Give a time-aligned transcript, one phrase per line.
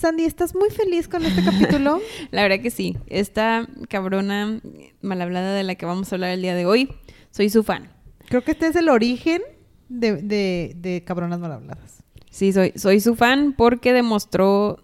[0.00, 2.00] Sandy, ¿estás muy feliz con este capítulo?
[2.30, 2.96] La verdad que sí.
[3.06, 4.60] Esta cabrona
[5.02, 6.90] mal hablada de la que vamos a hablar el día de hoy,
[7.30, 7.92] soy su fan.
[8.28, 9.42] Creo que este es el origen
[9.88, 12.02] de, de, de cabronas mal habladas.
[12.30, 14.78] Sí, soy, soy su fan porque demostró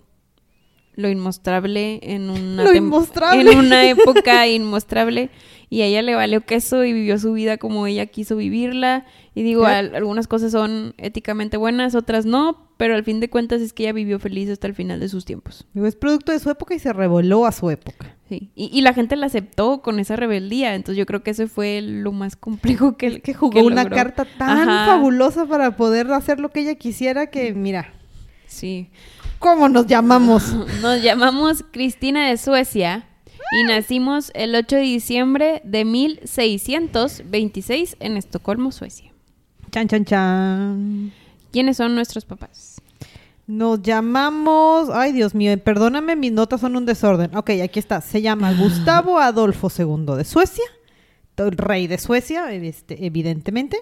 [0.96, 3.50] lo inmostrable en una, Lo inmostrable.
[3.52, 5.30] en una época inmostrable
[5.70, 9.04] y a ella le valió queso y vivió su vida como ella quiso vivirla
[9.34, 13.60] y digo al- algunas cosas son éticamente buenas otras no pero al fin de cuentas
[13.62, 16.50] es que ella vivió feliz hasta el final de sus tiempos es producto de su
[16.50, 18.14] época y se revoló a su época.
[18.28, 21.46] sí y, y la gente la aceptó con esa rebeldía entonces yo creo que ese
[21.46, 23.96] fue lo más complejo que que jugó una logró.
[23.96, 24.86] carta tan Ajá.
[24.86, 27.92] fabulosa para poder hacer lo que ella quisiera que, mira,
[28.46, 28.90] sí
[29.38, 30.52] ¿cómo nos llamamos?
[30.82, 33.06] Nos llamamos Cristina de Suecia
[33.52, 39.12] y nacimos el 8 de diciembre de 1626 en Estocolmo, Suecia.
[39.70, 41.12] Chan, chan, chan.
[41.56, 42.82] ¿Quiénes son nuestros papás?
[43.46, 47.34] Nos llamamos, ay Dios mío, perdóname, mis notas son un desorden.
[47.34, 48.02] Ok, aquí está.
[48.02, 50.66] Se llama Gustavo Adolfo II de Suecia,
[51.38, 53.78] el rey de Suecia, este, evidentemente.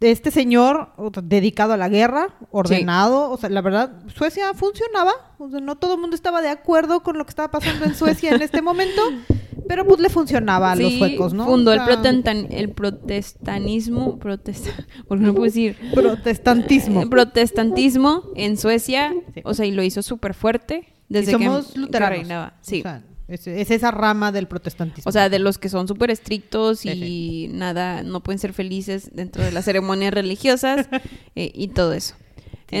[0.00, 5.60] Este señor dedicado a la guerra, ordenado, o sea, la verdad, Suecia funcionaba, o sea,
[5.60, 8.40] no todo el mundo estaba de acuerdo con lo que estaba pasando en Suecia en
[8.40, 9.02] este momento,
[9.68, 11.44] pero pues le funcionaba a los suecos, ¿no?
[11.44, 14.70] Fundó O el, sea, protentan- el protestanismo, protesta,
[15.08, 17.08] porque no puedo decir, protestantismo.
[17.10, 19.40] Protestantismo en Suecia, Sí.
[19.44, 22.18] o sea, y lo hizo súper fuerte desde Y somos que, que luteranos.
[22.18, 22.54] reinaba.
[22.60, 22.80] Sí.
[22.80, 25.08] O sea, es, es esa rama del protestantismo.
[25.08, 29.10] O sea, de los que son súper estrictos y Sí, nada, no pueden ser felices
[29.14, 30.88] dentro de las ceremonias religiosas
[31.36, 32.14] eh, y todo eso.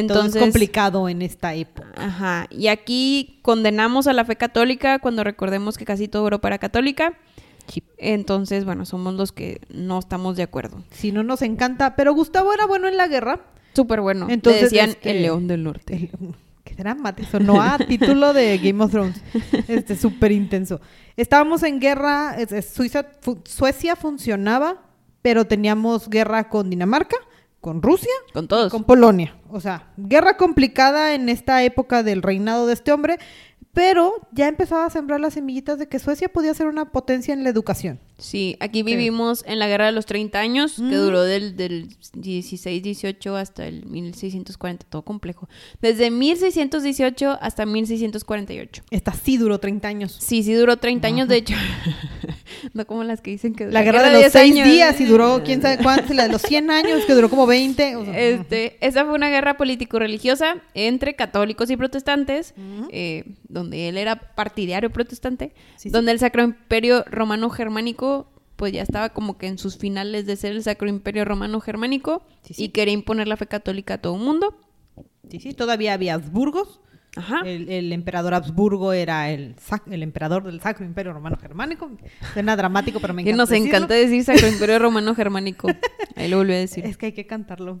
[0.06, 1.88] Todo es complicado en esta época.
[1.96, 2.46] Ajá.
[2.50, 7.14] Y aquí condenamos a la fe católica cuando recordemos que casi toda Europa era católica.
[7.98, 10.82] Entonces, bueno, somos los que no estamos de acuerdo.
[10.90, 13.40] Si no nos encanta, pero Gustavo era bueno en la guerra.
[13.74, 14.26] Súper bueno.
[14.30, 15.94] Entonces, Le decían este, el león del norte.
[15.94, 16.34] El-
[16.64, 19.22] Qué dramático, sonó a título de Game of Thrones.
[19.68, 20.80] Este, súper intenso.
[21.16, 23.06] Estábamos en guerra, Suiza,
[23.44, 24.82] Suecia funcionaba,
[25.22, 27.16] pero teníamos guerra con Dinamarca,
[27.60, 28.70] con Rusia Con todos.
[28.70, 29.36] con Polonia.
[29.50, 33.18] O sea, guerra complicada en esta época del reinado de este hombre,
[33.72, 37.44] pero ya empezaba a sembrar las semillitas de que Suecia podía ser una potencia en
[37.44, 38.00] la educación.
[38.20, 42.82] Sí, aquí vivimos en la guerra de los 30 años, que duró del, del 16,
[42.82, 45.48] 18 hasta el 1640, todo complejo.
[45.80, 48.82] Desde 1618 hasta 1648.
[48.90, 50.16] Esta sí duró 30 años.
[50.18, 51.54] Sí, sí duró 30 años, de hecho.
[52.74, 54.66] no como las que dicen que La guerra de los 10 seis años.
[54.68, 57.96] días y duró quién sabe cuántos, la de los 100 años que duró como 20.
[57.96, 62.52] o sea, Este, esa fue una guerra político-religiosa entre católicos y protestantes,
[62.90, 65.90] eh, donde él era partidario protestante, Sí, sí.
[65.90, 68.07] donde el Sacro Imperio Romano Germánico
[68.58, 72.26] pues ya estaba como que en sus finales de ser el Sacro Imperio Romano Germánico
[72.42, 72.64] Sí, sí.
[72.64, 74.58] y quería imponer la fe católica a todo el mundo.
[75.30, 76.80] Sí, sí, todavía había Habsburgos.
[77.16, 77.40] Ajá.
[77.44, 79.56] El, el emperador Habsburgo era el,
[79.90, 81.90] el emperador del Sacro Imperio Romano Germánico.
[82.32, 83.42] Suena dramático, pero me que encanta.
[83.42, 83.68] nos decirlo.
[83.76, 85.68] encanta decir Sacro Imperio Romano Germánico.
[86.16, 86.84] Ahí lo volví a decir.
[86.84, 87.80] Es que hay que cantarlo.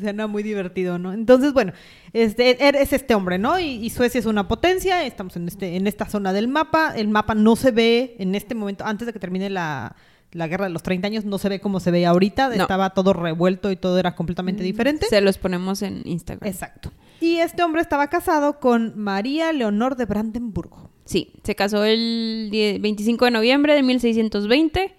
[0.00, 1.12] Suena muy divertido, ¿no?
[1.12, 1.72] Entonces, bueno,
[2.12, 3.58] este, er- es este hombre, ¿no?
[3.58, 5.04] Y, y Suecia es una potencia.
[5.06, 6.92] Estamos en, este, en esta zona del mapa.
[6.96, 9.94] El mapa no se ve en este momento, antes de que termine la,
[10.34, 12.48] la guerra de los 30 años, no se ve como se ve ahorita.
[12.48, 12.54] No.
[12.62, 15.06] Estaba todo revuelto y todo era completamente diferente.
[15.08, 16.46] Se los ponemos en Instagram.
[16.50, 16.92] Exacto.
[17.20, 20.90] Y este hombre estaba casado con María Leonor de Brandenburgo.
[21.06, 24.94] Sí, se casó el die- 25 de noviembre de 1620.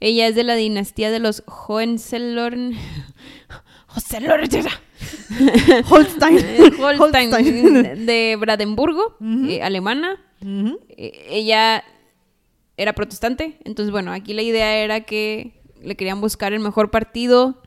[0.00, 2.72] Ella es de la dinastía de los Hohenzollern.
[3.88, 4.48] Hohenzollern.
[5.90, 6.38] Holstein.
[6.80, 9.16] Holstein de Brandenburgo,
[9.48, 10.18] eh, alemana.
[10.42, 11.82] Eh, ella
[12.76, 17.62] era protestante, entonces bueno, aquí la idea era que le querían buscar el mejor partido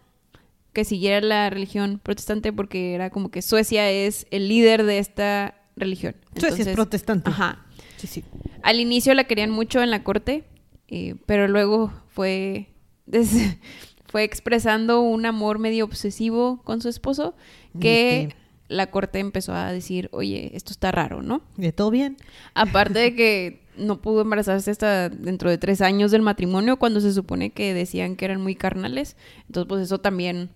[0.74, 5.56] que siguiera la religión protestante porque era como que Suecia es el líder de esta
[5.76, 6.16] religión.
[6.38, 7.30] Suecia es protestante.
[7.30, 7.66] Ajá.
[7.98, 8.24] Sí, sí.
[8.62, 10.44] Al inicio la querían mucho en la corte,
[10.88, 12.68] eh, pero luego fue,
[13.06, 13.58] des-
[14.08, 17.36] fue expresando un amor medio obsesivo con su esposo
[17.80, 18.36] que
[18.68, 21.42] la corte empezó a decir, oye, esto está raro, ¿no?
[21.58, 22.18] ¿De todo bien?
[22.54, 27.14] Aparte de que no pudo embarazarse hasta dentro de tres años del matrimonio, cuando se
[27.14, 29.16] supone que decían que eran muy carnales.
[29.48, 30.50] Entonces, pues eso también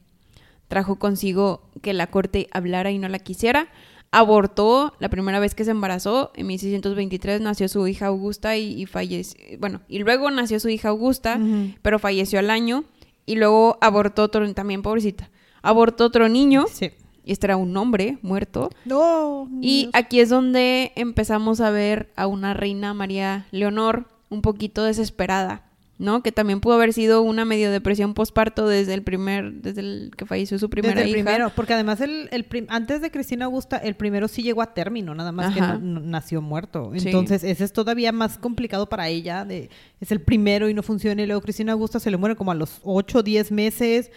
[0.67, 3.69] trajo consigo que la corte hablara y no la quisiera.
[4.11, 6.31] abortó la primera vez que se embarazó.
[6.35, 9.39] En 1623 nació su hija Augusta y, y falleció.
[9.59, 11.39] Bueno, y luego nació su hija Augusta,
[11.81, 12.83] pero falleció al año.
[13.25, 15.31] Y luego abortó otro, también pobrecita.
[15.63, 16.65] Abortó otro niño.
[16.71, 16.91] Sí.
[17.25, 18.69] Y este era un hombre muerto.
[18.85, 19.47] No.
[19.61, 19.91] Y Dios.
[19.93, 25.63] aquí es donde empezamos a ver a una reina María Leonor un poquito desesperada,
[25.99, 26.21] ¿no?
[26.23, 30.25] Que también pudo haber sido una medio depresión posparto desde el primer, desde el que
[30.25, 31.23] falleció su primera Desde el hija.
[31.23, 35.13] primero, porque además el, el antes de Cristina Augusta, el primero sí llegó a término,
[35.15, 35.77] nada más que Ajá.
[35.81, 36.91] nació muerto.
[36.97, 37.07] Sí.
[37.07, 39.45] Entonces, ese es todavía más complicado para ella.
[39.45, 39.69] De,
[40.01, 41.21] es el primero y no funciona.
[41.21, 44.11] Y luego Cristina Augusta se le muere como a los 8 o 10 meses.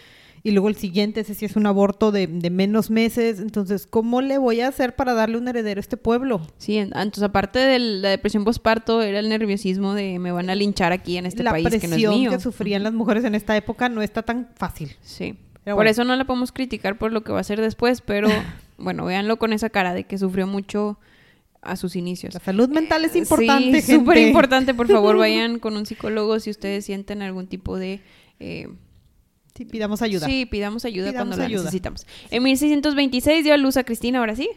[0.47, 3.39] Y luego el siguiente, ese sí es un aborto de, de menos meses.
[3.41, 6.39] Entonces, ¿cómo le voy a hacer para darle un heredero a este pueblo?
[6.57, 10.55] Sí, en- entonces aparte de la depresión posparto era el nerviosismo de me van a
[10.55, 12.31] linchar aquí en este la país que no es presión mío.
[12.31, 14.95] que sufrían las mujeres en esta época no está tan fácil.
[15.01, 15.35] Sí.
[15.65, 15.91] Pero por bueno.
[15.91, 18.29] eso no la podemos criticar por lo que va a hacer después, pero
[18.77, 20.97] bueno, véanlo con esa cara de que sufrió mucho
[21.61, 22.33] a sus inicios.
[22.35, 24.73] La salud mental es importante, Sí, súper importante.
[24.73, 27.99] Por favor, vayan con un psicólogo si ustedes sienten algún tipo de...
[28.39, 28.69] eh,
[29.57, 30.27] Sí, pidamos ayuda.
[30.27, 32.05] Sí, pidamos ayuda Pidamos cuando la necesitamos.
[32.29, 34.49] En 1626 dio a luz a Cristina, ahora sí.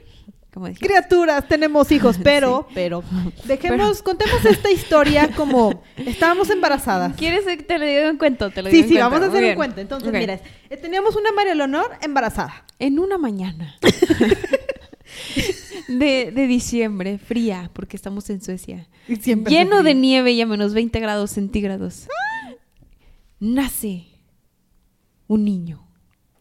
[0.53, 0.85] Como dije.
[0.85, 3.05] Criaturas, tenemos hijos, pero, pero,
[3.45, 7.15] dejemos, contemos esta historia como estábamos embarazadas.
[7.17, 8.51] ¿Quieres que te lo diga en cuento?
[8.51, 9.11] Te lo Sí, digo sí, cuento.
[9.11, 9.81] vamos a hacer un cuento.
[9.81, 10.15] Entonces, Ok.
[10.17, 12.65] mira, eh, teníamos una María Leonor embarazada.
[12.81, 13.77] En una mañana
[15.89, 18.89] de, de diciembre, fría, porque estamos en Suecia,
[19.47, 22.07] lleno de nieve y a menos 20 grados centígrados,
[23.39, 24.07] nace
[25.31, 25.87] un niño.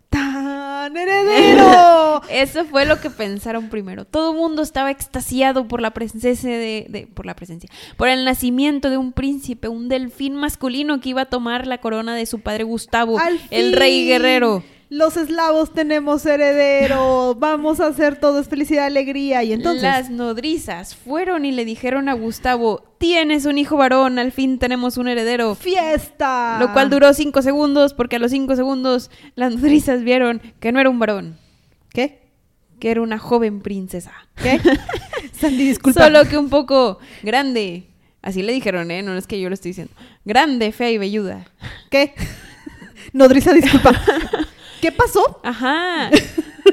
[0.09, 2.21] ¡Tan heredero!
[2.30, 4.06] Eso fue lo que pensaron primero.
[4.06, 8.25] Todo el mundo estaba extasiado por la presencia de, de- por la presencia, por el
[8.25, 12.39] nacimiento de un príncipe, un delfín masculino que iba a tomar la corona de su
[12.39, 13.18] padre Gustavo,
[13.51, 14.63] el rey guerrero.
[14.89, 17.36] Los eslavos tenemos heredero.
[17.39, 19.44] Vamos a hacer todo es felicidad, alegría.
[19.44, 24.31] Y entonces, Las nodrizas fueron y le dijeron a Gustavo, tienes un hijo varón, al
[24.31, 25.56] fin tenemos un heredero.
[25.56, 26.57] fiesta.
[26.59, 30.80] Lo cual duró cinco segundos porque a los cinco segundos las nodrizas vieron que no
[30.80, 31.38] era un varón,
[31.94, 32.27] ¿Qué?
[32.80, 34.13] que era una joven princesa.
[34.42, 34.59] ¿Qué?
[35.33, 36.01] Sandy, disculpa.
[36.06, 37.85] Solo que un poco grande.
[38.21, 39.01] Así le dijeron, ¿eh?
[39.01, 39.94] No es que yo lo estoy diciendo.
[40.25, 41.45] Grande, fea y velluda.
[41.89, 42.13] ¿Qué?
[43.13, 43.92] Nodriza, disculpa.
[44.81, 45.39] ¿Qué pasó?
[45.43, 46.09] Ajá.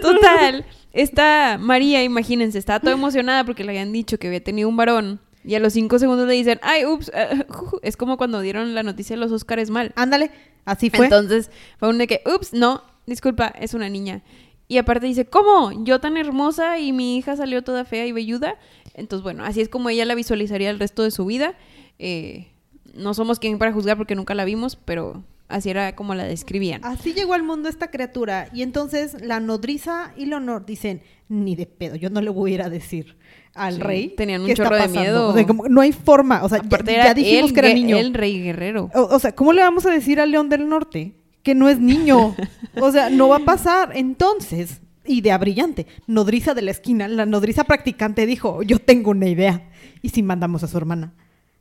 [0.01, 0.65] Total.
[0.93, 5.21] Esta María, imagínense, estaba toda emocionada porque le habían dicho que había tenido un varón.
[5.45, 7.11] Y a los cinco segundos le dicen, ay, ups.
[7.15, 7.79] eh, juju".
[7.83, 9.93] es como cuando dieron la noticia de los Óscares mal.
[9.95, 10.31] Ándale,
[10.65, 11.07] así fue.
[11.07, 14.23] Entonces fue un de que, ups, no, disculpa, es una niña.
[14.69, 15.85] Y aparte dice, ¿cómo?
[15.85, 18.57] Yo tan hermosa y mi hija salió toda fea y velluda.
[18.95, 21.55] Entonces, bueno, así es como ella la visualizaría el resto de su vida.
[22.01, 22.49] Eh,
[22.95, 26.85] no somos quien para juzgar porque nunca la vimos, pero así era como la describían.
[26.85, 28.49] Así llegó al mundo esta criatura.
[28.53, 32.55] Y entonces la nodriza y Leonor dicen, ni de pedo, yo no le voy a
[32.55, 33.17] ir a decir
[33.55, 34.09] al Sí, rey.
[34.17, 35.01] tenían un chorro de pasando".
[35.01, 35.29] miedo.
[35.29, 36.43] O sea, como, no hay forma.
[36.45, 37.97] O sea, ya, Aparte ya era dijimos que era niño.
[37.97, 38.91] el rey guerrero.
[38.95, 41.79] O, o sea, ¿cómo le vamos a decir al León del Norte que no es
[41.81, 42.35] niño?
[42.81, 43.93] O sea, no va a pasar.
[43.95, 45.87] Entonces, idea brillante.
[46.07, 49.71] Nodriza de la esquina, la nodriza practicante dijo, yo tengo una idea.
[50.03, 51.15] ¿Y si mandamos a su hermana?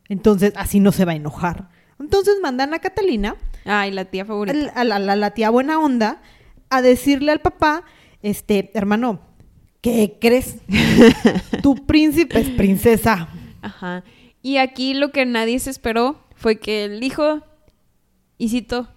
[0.10, 1.70] Entonces, así no se va a enojar.
[2.00, 4.72] Entonces mandan a Catalina Ay, la tía favorita.
[4.76, 6.22] a la, a la- la tía buena onda
[6.70, 7.84] a decirle al papá,
[8.22, 9.22] este, hermano,
[9.82, 10.58] ¿qué crees?
[11.62, 13.30] tu príncipe es princesa.
[13.62, 14.04] Ajá.
[14.42, 17.42] Y aquí lo que nadie se esperó fue que él dijo,
[18.38, 18.88] y cito,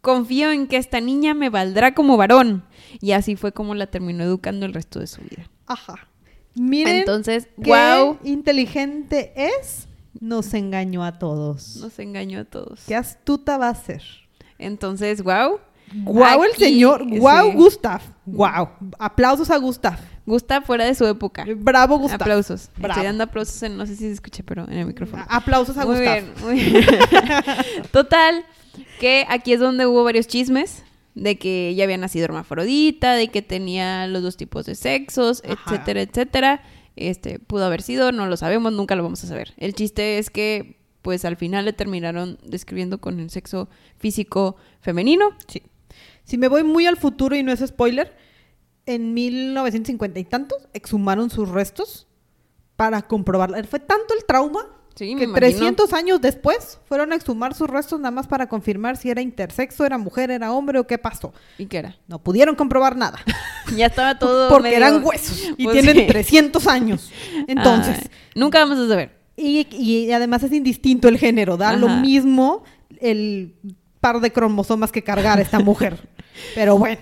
[0.00, 2.64] confío en que esta niña me valdrá como varón.
[3.00, 5.48] Y así fue como la terminó educando el resto de su vida.
[5.66, 6.08] Ajá.
[6.54, 9.88] Miren Entonces, qué wow, inteligente es.
[10.20, 11.76] Nos engañó a todos.
[11.76, 12.80] nos engañó a todos.
[12.86, 14.02] Qué astuta va a ser.
[14.58, 15.58] Entonces, wow.
[16.04, 17.56] Guau el señor, guau sí.
[17.56, 18.70] Gustav, guau.
[18.98, 19.96] Aplausos a Gustav.
[20.26, 21.44] Gusta fuera de su época.
[21.56, 22.22] Bravo Gustav.
[22.22, 22.70] Aplausos.
[22.76, 22.94] Bravo.
[22.94, 25.24] Estoy dando aplausos, en- no sé si se escucha, pero en el micrófono.
[25.28, 26.14] Aplausos a muy Gustav.
[26.24, 26.86] bien, muy bien.
[27.92, 28.44] Total,
[28.98, 30.82] que aquí es donde hubo varios chismes
[31.14, 35.54] de que ella había nacido hermafrodita, de que tenía los dos tipos de sexos, Ajá.
[35.74, 36.62] etcétera, etcétera.
[36.96, 39.54] Este, pudo haber sido, no lo sabemos, nunca lo vamos a saber.
[39.58, 45.30] El chiste es que, pues al final le terminaron describiendo con el sexo físico femenino.
[45.46, 45.62] Sí.
[46.24, 48.16] Si me voy muy al futuro y no es spoiler,
[48.86, 52.06] en 1950 y tantos exhumaron sus restos
[52.76, 53.62] para comprobarla.
[53.64, 55.34] Fue tanto el trauma Sí, que imagino.
[55.34, 59.84] 300 años después fueron a exhumar sus restos nada más para confirmar si era intersexo,
[59.84, 61.32] era mujer, era hombre o qué pasó.
[61.58, 61.96] ¿Y qué era?
[62.08, 63.18] No pudieron comprobar nada.
[63.76, 66.06] Ya estaba todo porque medio- eran huesos y Pues tienen sí.
[66.06, 67.10] 300 años.
[67.46, 69.10] Entonces, Ay, nunca vamos a saber.
[69.36, 72.64] y, y además es indistinto el género, da lo mismo
[73.00, 73.54] el
[74.00, 76.08] par de cromosomas que cargar esta mujer.
[76.54, 77.00] Pero bueno,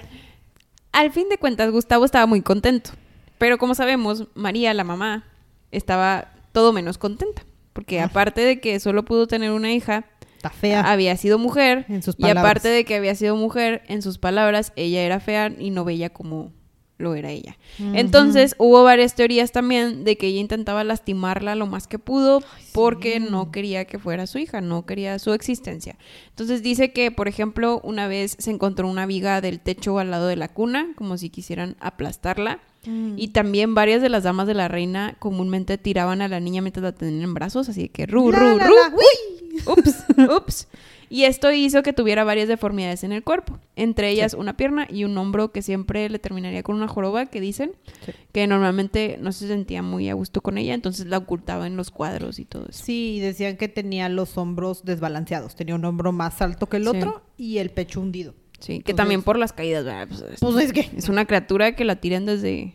[0.93, 2.91] Al fin de cuentas, Gustavo estaba muy contento.
[3.39, 5.25] Pero como sabemos, María, la mamá,
[5.71, 7.43] estaba todo menos contenta.
[7.75, 10.91] Porque aparte de que solo pudo tener una hija, Está fea.
[10.91, 11.85] había sido mujer.
[11.91, 15.53] En sus y aparte de que había sido mujer, en sus palabras, ella era fea
[15.59, 16.53] y no bella como
[16.97, 17.59] lo era ella.
[17.79, 23.19] Entonces hubo varias teorías también de que ella intentaba lastimarla lo más que pudo porque
[23.19, 25.99] no quería que fuera su hija, no quería su existencia.
[26.31, 30.29] Entonces dice que, por ejemplo, una vez se encontró una viga del techo al lado
[30.29, 32.61] de la cuna, como si quisieran aplastarla.
[32.87, 33.15] Mm.
[33.17, 36.83] Y también varias de las damas de la reina comúnmente tiraban a la niña mientras
[36.83, 40.05] la tenían en brazos, así que ru, La, ru, la, ru, la, uy, ups,
[40.37, 40.69] ups.
[41.11, 45.05] Y esto hizo que tuviera varias deformidades en el cuerpo, entre ellas una pierna y
[45.05, 47.73] un hombro que siempre le terminaría con una joroba que dicen
[48.05, 48.13] Sí.
[48.33, 51.91] que normalmente no se sentía muy a gusto con ella, entonces la ocultaba en los
[51.91, 52.83] cuadros y todo eso.
[52.85, 55.55] Sí, decían que tenía los hombros desbalanceados.
[55.55, 56.89] Tenía un hombro más alto que el Sí.
[56.89, 58.35] otro y el pecho hundido.
[58.61, 59.85] Sí, que también por las caídas.
[60.09, 60.91] Pues, es, Pues es que...
[60.97, 62.75] es una criatura que la tiran desde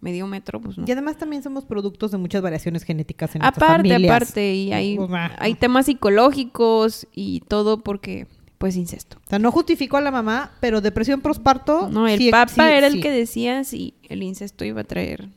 [0.00, 0.84] medio metro, pues no.
[0.86, 4.10] Y además también somos productos de muchas variaciones genéticas en Aparte, familias.
[4.16, 5.32] aparte, y hay, Ua.
[5.38, 8.26] hay temas psicológicos y todo porque,
[8.58, 9.18] pues, incesto.
[9.18, 11.88] O sea, no justificó a la mamá, pero depresión postparto...
[11.90, 15.28] No, el sí- papa sí- era el que decía si el incesto iba a traer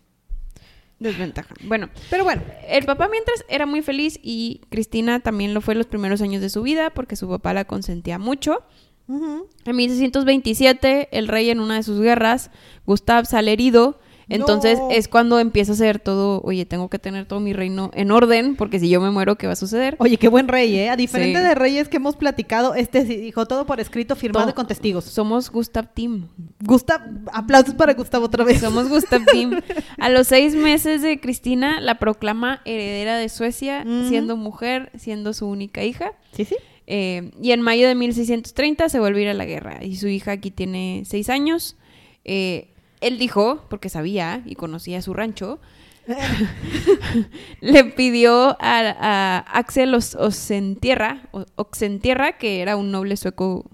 [1.00, 1.54] desventaja.
[1.66, 5.86] Bueno, Pero bueno, el papá mientras era muy feliz y Cristina también lo fue los
[5.88, 8.64] primeros años de su vida porque su papá la consentía mucho.
[9.08, 12.52] En 1627, el rey en una de sus guerras,
[12.86, 14.00] Gustav, sale herido.
[14.30, 14.90] Entonces No.
[14.90, 18.56] es cuando empieza a hacer todo, oye, tengo que tener todo mi reino en orden,
[18.56, 19.98] porque si yo me muero, ¿qué va a suceder?
[20.00, 20.90] Oye, qué buen rey, ¿eh?
[20.90, 21.46] A diferente Sí.
[21.46, 24.52] de reyes que hemos platicado, este dijo todo por escrito, firmado Todo.
[24.52, 25.04] y con testigos.
[25.04, 26.30] Somos Gustav Team.
[26.62, 27.02] Gustav,
[27.34, 28.62] aplausos para Gustavo otra vez.
[28.62, 29.60] Somos Gustav Team.
[30.00, 35.48] A los seis meses de Cristina, la proclama heredera de Suecia, siendo mujer, siendo su
[35.48, 36.14] única hija.
[36.32, 36.56] Sí, sí.
[36.88, 39.84] Eh, y en mayo de 1630 se vuelve a ir a la guerra.
[39.84, 41.78] Y su hija aquí tiene seis años.
[42.26, 42.70] Eh,
[43.02, 45.60] él dijo, porque sabía y conocía su rancho,
[47.62, 53.70] le pidió a, a Axel Oxentierra, Oxentierra, que era un noble sueco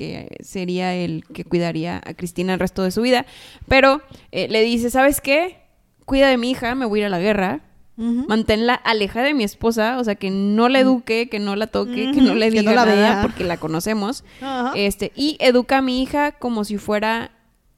[0.00, 3.26] que sería el que cuidaría a Cristina el resto de su vida,
[3.68, 4.00] pero
[4.32, 5.58] eh, le dice, ¿sabes qué?
[6.06, 7.60] Cuida de mi hija, me voy a ir a la guerra,
[7.96, 12.12] Manténla alejada de mi esposa, o sea, que no la eduque, que no la toque,
[12.14, 13.22] que no le diga no la nada vea.
[13.22, 14.24] porque la conocemos.
[14.40, 14.72] Ajá.
[14.74, 17.32] Este, y educa a mi hija como si fuera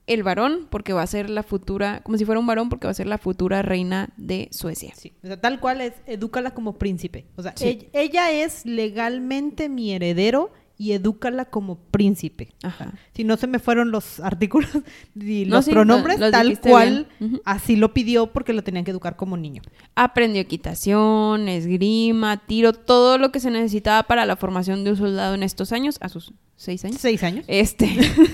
[0.06, 2.90] el varón, porque va a ser la futura, como si fuera un varón, porque va
[2.90, 4.92] a ser la futura reina de Suecia.
[4.96, 7.26] Sí, o sea, tal cual es, edúcala como príncipe.
[7.36, 7.88] O sea, Sí.
[7.92, 10.52] ella, ella es legalmente mi heredero
[10.82, 12.48] y edúcala como príncipe.
[12.64, 12.92] Ajá.
[13.14, 14.70] Si no se me fueron los artículos
[15.14, 17.06] y No, los sí, pronombres, los tal cual
[17.44, 19.62] así lo pidió porque lo tenían que educar como niño.
[19.94, 25.36] Aprendió equitación, esgrima, tiro, todo lo que se necesitaba para la formación de un soldado
[25.36, 27.00] en estos años, a sus seis años.
[27.00, 27.44] Seis años.
[27.46, 27.88] Este.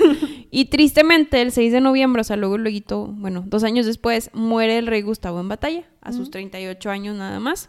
[0.50, 4.78] y tristemente, el 6 de noviembre, o sea, luego, luego, bueno, dos años después, muere
[4.78, 7.68] el rey Gustavo en batalla, a sus 38 años nada más.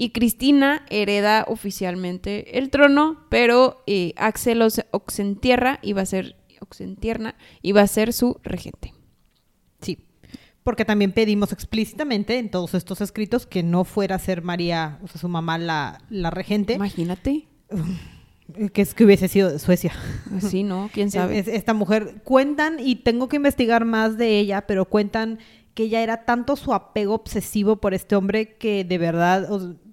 [0.00, 7.34] Y Cristina hereda oficialmente el trono, pero eh, Axel Ox- Oxentierra iba a ser, Oxentierna
[7.62, 8.94] iba a ser su regente.
[9.80, 9.98] Sí.
[10.62, 15.08] Porque también pedimos explícitamente en todos estos escritos que no fuera a ser María, o
[15.08, 17.48] sea, su mamá la, la regente, Imagínate.
[18.72, 19.92] que es que hubiese sido de Suecia.
[20.40, 20.90] Sí, ¿no?
[20.94, 21.38] ¿Quién sabe?
[21.38, 25.38] Es- es- esta mujer cuentan y tengo que investigar más de ella, pero cuentan
[25.74, 29.48] que ella era tanto su apego obsesivo por este hombre que de verdad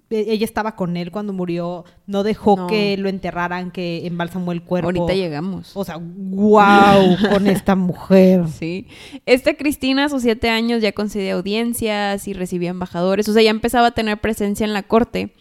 [0.08, 2.66] ella estaba con él cuando murió, no dejó No.
[2.68, 4.86] que lo enterraran, que embalsamó el cuerpo.
[4.86, 5.72] Ahorita llegamos.
[5.74, 8.46] O sea, wow con esta mujer.
[8.48, 8.86] Sí.
[9.26, 13.28] Esta Cristina a sus siete años ya concedía audiencias y recibía embajadores.
[13.28, 15.32] O sea, ya empezaba a tener presencia en la corte.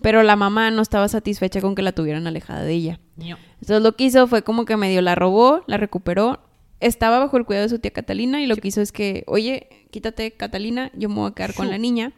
[0.00, 3.00] Pero la mamá no estaba satisfecha con que la tuvieran alejada de ella.
[3.18, 6.40] Entonces lo que hizo fue como que medio la robó, la recuperó.
[6.80, 9.68] Estaba bajo el cuidado de su tía Catalina y lo que hizo es que, oye,
[9.90, 12.12] quítate Catalina, yo me voy a quedar con la niña.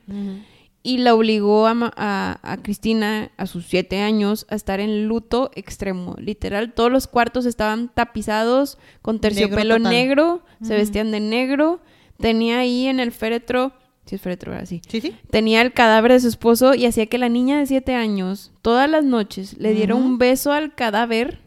[0.87, 5.51] Y la obligó a, a- a Cristina a sus siete años a estar en luto
[5.57, 6.15] extremo.
[6.19, 11.81] Literal, todos los cuartos estaban tapizados con terciopelo negro, se vestían de negro.
[12.19, 13.73] Tenía ahí en el féretro,
[14.05, 14.81] sí es féretro, ahora sí.
[14.89, 15.15] Sí, sí.
[15.31, 18.89] Tenía el cadáver de su esposo y hacía que la niña de siete años, todas
[18.89, 21.41] las noches, le diera un beso al cadáver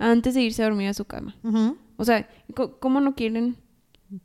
[0.00, 1.36] antes de irse a dormir a su cama.
[1.96, 2.28] O sea,
[2.80, 3.56] ¿cómo no quieren,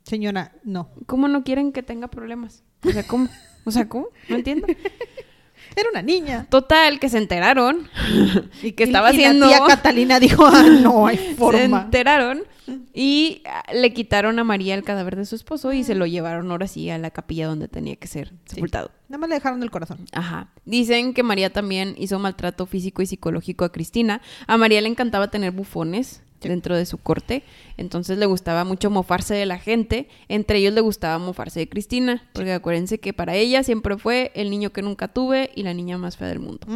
[0.02, 0.88] Señora, no.
[1.06, 2.64] cómo no quieren que tenga problemas?
[2.84, 3.28] O sea, ¿cómo?
[3.64, 4.08] O sea, ¿cómo?
[4.28, 4.66] No entiendo.
[5.76, 6.46] Era una niña.
[6.50, 7.88] Total, que se enteraron
[8.62, 9.46] y que estaba y haciendo...
[9.46, 11.82] La tía Catalina dijo, ah, no hay Se forma.
[11.82, 12.42] enteraron
[12.94, 16.50] y ah, le quitaron a María el cadáver de su esposo y se lo llevaron
[16.52, 18.54] ahora sí a la capilla donde tenía que ser Sí.
[18.56, 18.92] sepultado.
[19.08, 19.98] Nada más le dejaron el corazón.
[20.12, 20.52] Ajá.
[20.64, 24.20] Dicen que María también hizo maltrato físico y psicológico a Cristina.
[24.46, 26.22] A María le encantaba tener bufones.
[26.48, 27.42] Dentro de su corte.
[27.76, 30.08] Entonces le gustaba mucho mofarse de la gente.
[30.28, 32.28] Entre ellos le gustaba mofarse de Cristina.
[32.32, 35.98] Porque acuérdense que para ella siempre fue el niño que nunca tuve y la niña
[35.98, 36.66] más fea del mundo.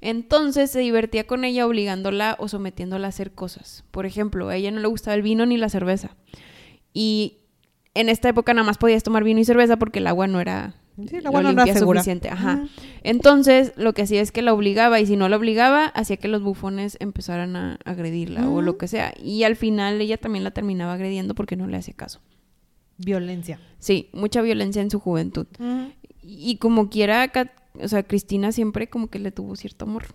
[0.00, 3.84] Entonces se divertía con ella obligándola o sometiéndola a hacer cosas.
[3.90, 6.16] Por ejemplo, a ella no le gustaba el vino ni la cerveza.
[6.92, 7.38] Y
[7.94, 10.74] en esta época nada más podías tomar vino y cerveza porque el agua no era
[10.96, 12.00] Sí, lo limpia segura.
[12.00, 12.30] suficiente.
[12.30, 12.66] Ajá.
[13.02, 16.28] Entonces, lo que hacía es que la obligaba y si no la obligaba, hacía que
[16.28, 19.12] los bufones empezaran a agredirla o lo que sea.
[19.22, 22.20] Y al final ella también la terminaba agrediendo porque no le hacía caso.
[22.98, 23.60] Violencia.
[23.78, 25.46] Sí, mucha violencia en su juventud.
[26.22, 27.30] Y como quiera,
[27.80, 30.06] o sea, Cristina siempre como que le tuvo cierto amor.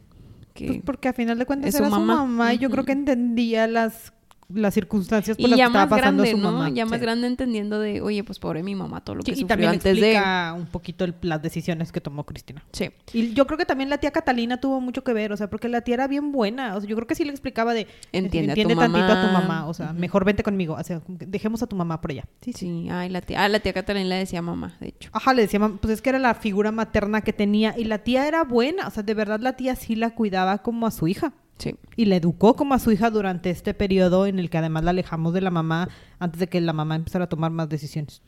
[0.53, 0.67] Que...
[0.67, 2.15] Pues porque a final de cuentas su era su mamá.
[2.15, 4.13] mamá, y yo creo que entendía las,
[4.53, 6.51] las circunstancias por y las que estaba pasando grande, su ¿no?
[6.51, 6.69] mamá.
[6.69, 7.01] Ya más Sí.
[7.05, 9.83] grande entendiendo de, oye, pues pobre mi mamá, todo lo que Sí, y también antes
[9.83, 10.11] de...
[10.11, 12.63] explica un poquito el- las decisiones que tomó Cristina.
[12.71, 12.89] Sí.
[13.13, 15.67] Y yo creo que también la tía Catalina tuvo mucho que ver, o sea, porque
[15.69, 16.75] la tía era bien buena.
[16.75, 19.27] O sea, yo creo que sí le explicaba de Entiende a tu tantito a tu
[19.27, 19.41] mamá".
[19.41, 22.25] mamá, o sea, mejor vente conmigo, o sea, dejemos a tu mamá por allá.
[22.41, 22.59] Sí, sí.
[22.61, 25.09] Sí, ay, la tía, ah, la tía Catalina le decía mamá, de hecho.
[25.13, 27.97] Ajá, le decía, "Mam", pues es que era la figura materna que tenía y la
[27.99, 31.07] tía era buena, o sea, de verdad la tía sí la cuidaba como a su
[31.07, 31.33] hija.
[31.61, 31.75] Sí.
[31.95, 34.89] Y la educó como a su hija durante este periodo en el que además la
[34.91, 38.21] alejamos de la mamá antes de que la mamá empezara a tomar más decisiones.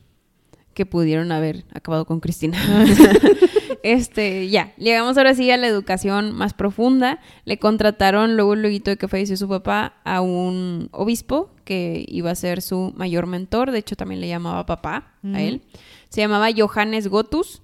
[0.72, 2.58] que pudieron haber acabado con Cristina.
[3.84, 7.20] este, ya, llegamos ahora sí a la educación más profunda.
[7.44, 12.34] Le contrataron luego, luego de que falleció su papá, a un obispo que iba a
[12.34, 13.70] ser su mayor mentor.
[13.70, 15.62] De hecho, también le llamaba papá a él.
[16.08, 17.62] Se llamaba Johannes Gotus.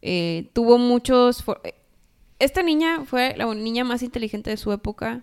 [0.00, 1.44] Eh, tuvo muchos...
[2.42, 5.22] Esta niña fue la niña más inteligente de su época,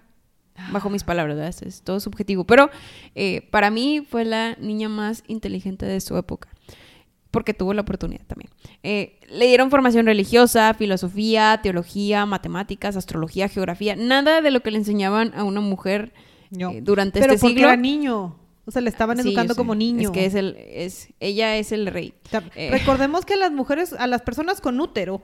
[0.71, 1.49] bajo mis palabras, ¿verdad?
[1.49, 2.43] Es, es todo subjetivo.
[2.45, 2.69] Pero
[3.15, 6.49] eh, para mí fue la niña más inteligente de su época
[7.31, 8.49] porque tuvo la oportunidad también.
[8.81, 14.79] Eh, le dieron formación religiosa, filosofía, teología, matemáticas, astrología, geografía, nada de lo que le
[14.79, 16.11] enseñaban a una mujer
[16.49, 16.71] No.
[16.71, 17.67] eh, durante Pero este porque siglo.
[17.67, 18.35] era niño.
[18.65, 20.09] O sea, le estaban educando como niño.
[20.09, 22.13] Es que es el, es, ella es el rey.
[22.25, 22.69] O sea, Eh.
[22.71, 25.21] Recordemos que a las mujeres, a las personas con útero,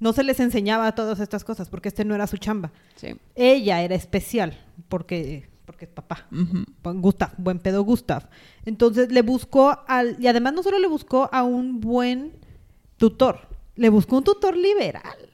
[0.00, 2.72] no se les enseñaba todas estas cosas porque este no era su chamba.
[2.96, 3.14] Sí.
[3.34, 4.58] Ella era especial
[4.88, 6.26] porque, porque es papá.
[6.82, 8.28] Gustav, buen pedo Gustav.
[8.64, 10.16] Entonces le buscó al.
[10.20, 12.32] Y además no solo le buscó a un buen
[12.96, 15.30] tutor, le buscó un tutor liberal.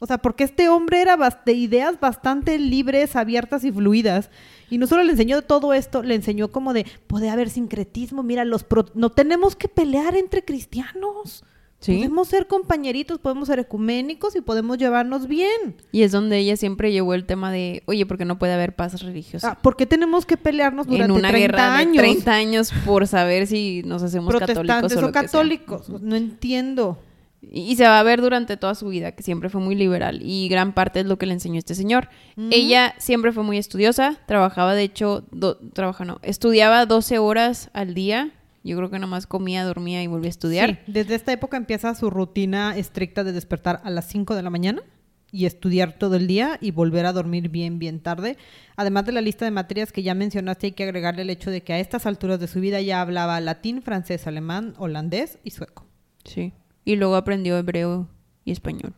[0.00, 1.16] O sea, porque este hombre era
[1.46, 4.28] de ideas bastante libres, abiertas y fluidas.
[4.68, 8.44] Y no solo le enseñó todo esto, le enseñó como de, puede haber sincretismo, mira,
[8.44, 11.44] los pro- no tenemos que pelear entre cristianos.
[11.84, 11.96] Sí.
[11.96, 15.76] Podemos ser compañeritos, podemos ser ecuménicos y podemos llevarnos bien.
[15.92, 19.02] Y es donde ella siempre llevó el tema de, oye, porque no puede haber paz
[19.02, 19.50] religiosa.
[19.50, 21.92] Ah, ¿Por qué tenemos que pelearnos durante en una 30 guerra años?
[21.92, 25.88] de 30 años por saber si nos hacemos católicos o, o, lo que católicos.
[26.00, 26.98] No entiendo.
[27.42, 30.20] Y, y se va a ver durante toda su vida, que siempre fue muy liberal.
[30.22, 32.08] Y gran parte es lo que le enseñó este señor.
[32.50, 34.16] Ella siempre fue muy estudiosa.
[34.26, 38.30] Trabajaba, de hecho, do- trabaja, no, estudiaba 12 horas al día.
[38.64, 40.70] Yo creo que nomás comía, dormía y volvía a estudiar.
[40.70, 44.48] Sí, desde esta época empieza su rutina estricta de despertar a las 5 de la
[44.48, 44.82] mañana
[45.30, 48.38] y estudiar todo el día y volver a dormir bien, bien tarde.
[48.76, 51.60] Además de la lista de materias que ya mencionaste, hay que agregarle el hecho de
[51.60, 55.86] que a estas alturas de su vida ya hablaba latín, francés, alemán, holandés y sueco.
[56.24, 56.54] Sí.
[56.86, 58.08] Y luego aprendió hebreo
[58.46, 58.94] y español.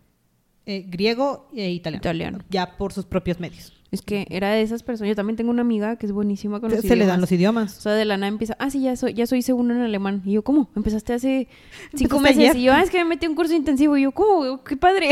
[0.67, 2.01] Eh, griego e italiano.
[2.03, 2.39] Italiano.
[2.51, 3.73] Ya por sus propios medios.
[3.93, 5.11] Es que era de esas personas.
[5.11, 7.31] Yo también tengo una amiga que es buenísima con los Se, se le dan los
[7.31, 7.79] idiomas.
[7.79, 10.23] O sea, de la nada empieza, ah, sí, ya soy, ya soy segundo en alemán.
[10.25, 10.69] Y yo, ¿cómo?
[10.75, 11.49] Empezaste hace
[11.95, 12.51] cinco Empezaste meses.
[12.51, 12.57] ayer.
[12.57, 13.97] Y yo, ah, es que me metí un curso intensivo.
[13.97, 14.65] Y yo, ¿cómo?
[14.65, 15.11] ¡Qué padre!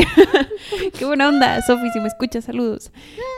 [0.99, 1.63] ¡Qué buena onda!
[1.63, 2.91] Sofi, si me escuchas, saludos.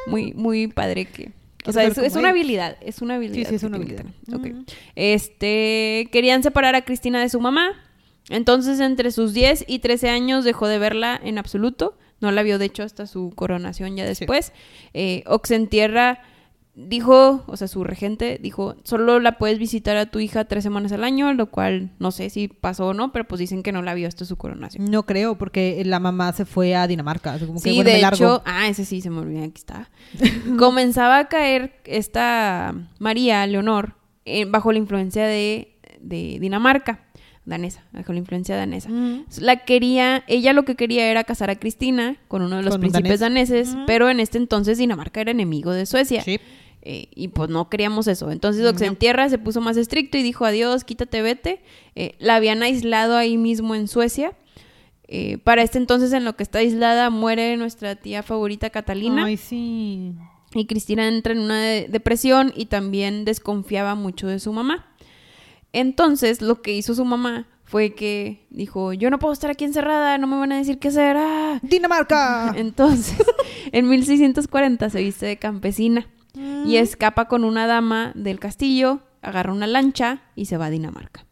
[0.07, 1.33] Muy, muy padre que...
[1.67, 3.49] O sea, es, una habilidad, es una habilidad.
[3.49, 4.05] Sí, sí, es una habilidad.
[4.05, 4.41] tener.
[4.41, 4.47] Ok.
[4.47, 4.65] Ujú.
[4.95, 7.73] Este, querían separar a Cristina de su mamá.
[8.29, 11.99] Entonces, entre sus 10 y 13 años dejó de verla en absoluto.
[12.21, 14.09] No la vio, de hecho, hasta su coronación ya Sí.
[14.21, 14.53] después.
[14.95, 16.21] Eh, Oxentierra
[16.79, 20.93] dijo, o sea, su regente dijo, solo la puedes visitar a tu hija tres semanas
[20.93, 23.81] al año, lo cual no sé si pasó o no, pero pues dicen que no
[23.81, 24.85] la vio hasta su coronación.
[24.91, 27.39] No creo, porque la mamá se fue a Dinamarca.
[27.39, 28.17] como que, Sí, me de largo.
[28.17, 29.89] hecho, ah, ese sí se me olvidó, aquí está.
[30.59, 33.95] Comenzaba a caer esta María Leonor
[34.27, 37.06] eh, bajo la influencia de, de Dinamarca,
[37.47, 38.89] danesa, bajo la influencia danesa.
[38.91, 39.25] Mm.
[39.41, 43.21] La quería, ella lo que quería era casar a Cristina con uno de los príncipes
[43.21, 43.49] danés.
[43.49, 43.85] daneses, Ujú.
[43.87, 46.23] pero en este entonces Dinamarca era enemigo de Suecia.
[46.23, 46.39] Sí.
[46.83, 48.31] Eh, y pues no queríamos eso.
[48.31, 48.71] Entonces No.
[48.71, 51.61] Oxentierra se puso más estricto y dijo adiós, quítate, vete.
[51.97, 54.33] Eh, la habían aislado ahí mismo en Suecia.
[55.09, 59.25] Eh, para este entonces, en lo que está aislada, muere nuestra tía favorita Catalina.
[59.25, 60.13] Ay, sí.
[60.55, 64.87] Y Cristina entra en una de- depresión y también desconfiaba mucho de su mamá.
[65.79, 70.17] Entonces, lo que hizo su mamá fue que dijo, yo no puedo estar aquí encerrada,
[70.19, 71.17] no me van a decir qué hacer.
[71.19, 71.59] ¡ah!".
[71.63, 72.55] ¡Dinamarca!
[72.57, 73.17] Entonces,
[73.73, 76.07] en 1640 se viste de campesina
[76.67, 81.27] y escapa con una dama del castillo, agarra una lancha y se va a Dinamarca.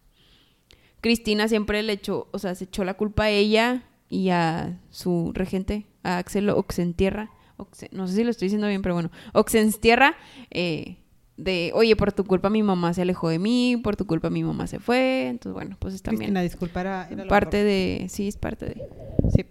[1.00, 5.30] Cristina siempre le echó, o sea, se echó la culpa a ella y a su
[5.35, 7.30] regente, a Axel Oxentierra.
[7.59, 10.16] Oxe- no sé si lo estoy diciendo bien, pero bueno, Oxenstierra,
[10.50, 10.96] eh,
[11.36, 14.44] de, oye, por tu culpa mi mamá se alejó de mí, por tu culpa mi
[14.44, 15.28] mamá se fue.
[15.28, 17.68] Entonces, bueno, pues es también Cristina, disculpa, era, parte mejor.
[17.68, 18.88] de, sí, es parte de...
[19.34, 19.44] Sí.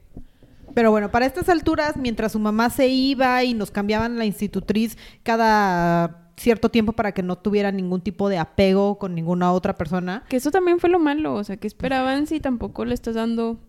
[0.74, 4.98] Pero bueno, para estas alturas, mientras su mamá se iba y nos cambiaban la institutriz
[5.22, 10.24] cada cierto tiempo para que no tuviera ningún tipo de apego con ninguna otra persona,
[10.30, 13.60] Que eso también fue lo malo, o sea, que esperaban si tampoco le estás dando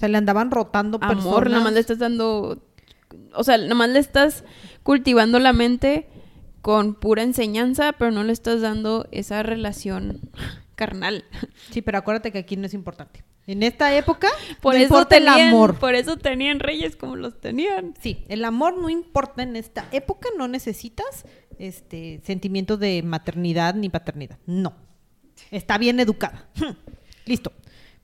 [0.00, 1.50] se le andaban rotando amor, personas.
[1.50, 2.62] nada más le estás dando,
[3.34, 4.44] o sea, nada más le estás
[4.82, 6.08] cultivando la mente
[6.62, 10.20] con pura enseñanza, pero no le estás dando esa relación
[10.74, 11.24] carnal.
[11.70, 13.24] Sí, pero acuérdate que aquí no es importante.
[13.46, 14.28] En esta época
[14.60, 15.78] Por no eso importa el tenían, amor.
[15.78, 17.94] por eso tenían reyes como los tenían.
[18.00, 21.24] Sí, el amor no importa en esta época, no necesitas
[21.58, 24.38] este sentimientos de maternidad ni paternidad.
[24.46, 24.74] No.
[25.50, 26.48] Está bien educada.
[27.26, 27.52] Listo.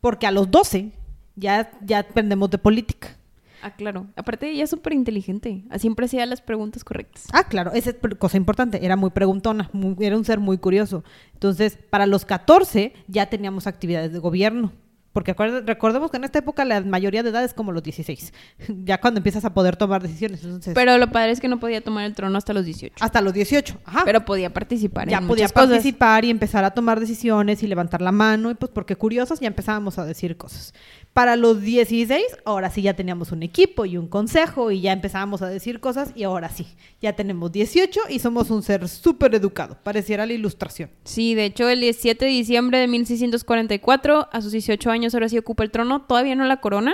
[0.00, 0.90] Porque a los 12
[1.36, 3.16] ya, ya aprendemos de política.
[3.62, 4.06] Ah, claro.
[4.16, 5.64] Aparte, ella es súper inteligente.
[5.78, 7.26] Siempre hacía las preguntas correctas.
[7.32, 8.84] Ah, claro, esa es cosa importante.
[8.84, 11.04] Era muy preguntona, muy- era un ser muy curioso.
[11.32, 14.72] Entonces, para los 14 ya teníamos actividades de gobierno.
[15.12, 18.34] Porque recordemos que en esta época la mayoría de edad es como los 16.
[18.84, 20.44] ya cuando empiezas a poder tomar decisiones.
[20.44, 22.96] Entonces, Pero lo padre es que no podía tomar el trono hasta los 18.
[23.02, 23.78] hasta los 18.
[23.86, 24.02] Ajá.
[24.04, 25.68] Pero podía participar ya en podía cosas.
[25.70, 28.50] participar y empezar a tomar decisiones y levantar la mano.
[28.50, 30.74] Y pues porque curiosos ya empezábamos a decir cosas.
[31.16, 35.40] Para los 16, ahora sí ya teníamos un equipo y un consejo y ya empezábamos
[35.40, 36.66] a decir cosas y ahora sí,
[37.00, 39.78] ya tenemos 18 y somos un ser súper educado.
[39.82, 40.90] Pareciera la ilustración.
[41.04, 45.38] Sí, de hecho, el 17 de diciembre de 1644, a sus 18 años, ahora sí
[45.38, 46.02] ocupa el trono.
[46.02, 46.92] Todavía no la coronan,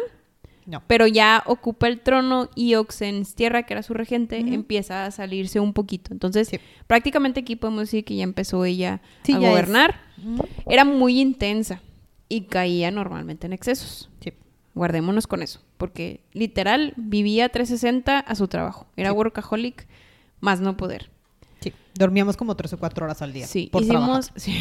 [0.66, 0.84] No.
[0.86, 5.72] pero ya ocupa el trono y Oxenstierra, que era su regente, empieza a salirse un
[5.72, 6.12] poquito.
[6.12, 6.60] Entonces, Sí.
[6.86, 9.96] prácticamente aquí podemos decir que ya empezó ella Sí, a gobernar.
[10.70, 11.82] Era muy intensa
[12.32, 14.08] y caía normalmente en excesos.
[14.20, 14.32] Sí.
[14.74, 18.86] Guardémonos con eso, porque literal vivía 360 a su trabajo.
[18.96, 19.16] Era Sí.
[19.16, 19.86] workaholic,
[20.40, 21.10] más no poder.
[21.60, 21.72] Sí.
[21.94, 23.46] Dormíamos como 3 o 4 horas al día.
[23.46, 24.56] Sí, por hicimos, sí.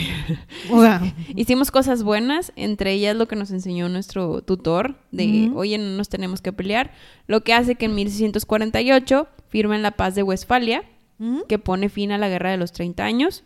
[1.35, 5.59] hicimos cosas buenas, entre ellas lo que nos enseñó nuestro tutor, de Ujú.
[5.59, 6.91] oye, no nos tenemos que pelear,
[7.27, 10.83] lo que hace que en 1648 firmen la paz de Westfalia,
[11.19, 11.45] ujú.
[11.47, 13.43] que pone fin a la guerra de los 30 años.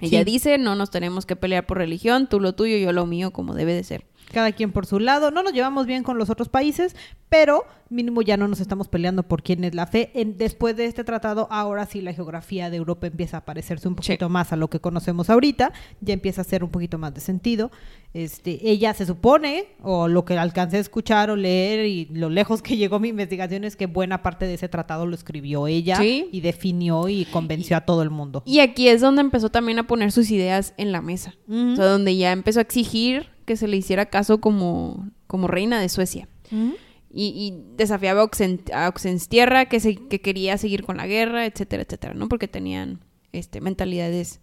[0.00, 0.24] Ella Sí.
[0.24, 3.54] dice, no nos tenemos que pelear por religión, tú lo tuyo, yo lo mío, como
[3.54, 4.04] debe de ser.
[4.32, 5.30] cada quien por su lado.
[5.30, 6.96] No nos llevamos bien con los otros países,
[7.34, 10.10] pero mínimo ya no nos estamos peleando por quién es la fe.
[10.14, 13.94] En- después de este tratado, ahora sí la geografía de Europa empieza a parecerse un
[13.96, 17.20] poquito más a lo que conocemos ahorita, ya empieza a hacer un poquito más de
[17.20, 17.70] sentido.
[18.14, 22.62] Este, ella se supone, o lo que alcancé a escuchar o leer y lo lejos
[22.62, 26.28] que llegó mi investigación es que buena parte de ese tratado lo escribió ella Sí.
[26.30, 28.42] y definió y convenció a todo el mundo.
[28.46, 31.34] Y aquí es donde empezó también a poner sus ideas en la mesa.
[31.48, 35.80] O sea, donde ya empezó a exigir que se le hiciera caso como, como reina
[35.80, 36.28] de Suecia.
[36.52, 36.74] Ujú.
[37.16, 41.46] Y, y desafiaba a, Oxen- a Oxenstierra que, se- que quería seguir con la guerra,
[41.46, 42.28] etcétera, etcétera, ¿no?
[42.28, 43.00] Porque tenían
[43.32, 44.40] este, mentalidades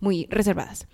[0.00, 0.86] muy reservadas.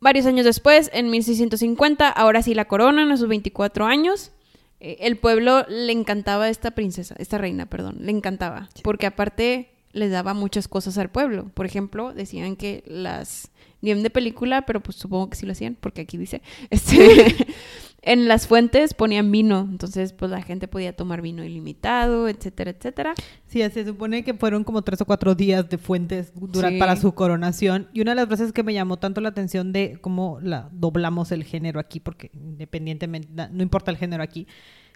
[0.00, 4.32] Varios años después, en 1650, ahora sí la coronan a sus 24 años.
[4.78, 8.68] Eh, el pueblo le encantaba esta princesa, esta reina, perdón, le encantaba.
[8.82, 11.50] Porque aparte les daba muchas cosas al pueblo.
[11.52, 13.50] Por ejemplo, decían que las...
[13.82, 16.42] Bien de película, pero pues supongo que sí lo hacían, porque aquí dice...
[16.70, 17.34] Este,
[18.02, 23.12] en las fuentes ponían vino, entonces pues la gente podía tomar vino ilimitado, etcétera, etcétera.
[23.46, 26.78] Sí, se supone que fueron como tres o cuatro días de fuentes dura- Sí.
[26.78, 27.88] para su coronación.
[27.92, 31.30] Y una de las frases que me llamó tanto la atención de cómo la doblamos
[31.32, 34.46] el género aquí, porque independientemente, no importa el género aquí,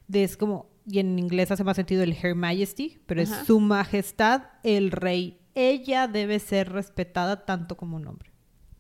[0.08, 3.40] de es como, y en inglés hace más sentido el Her Majesty, pero Ajá.
[3.40, 5.38] es su majestad, el rey.
[5.54, 8.30] Ella debe ser respetada tanto como un hombre.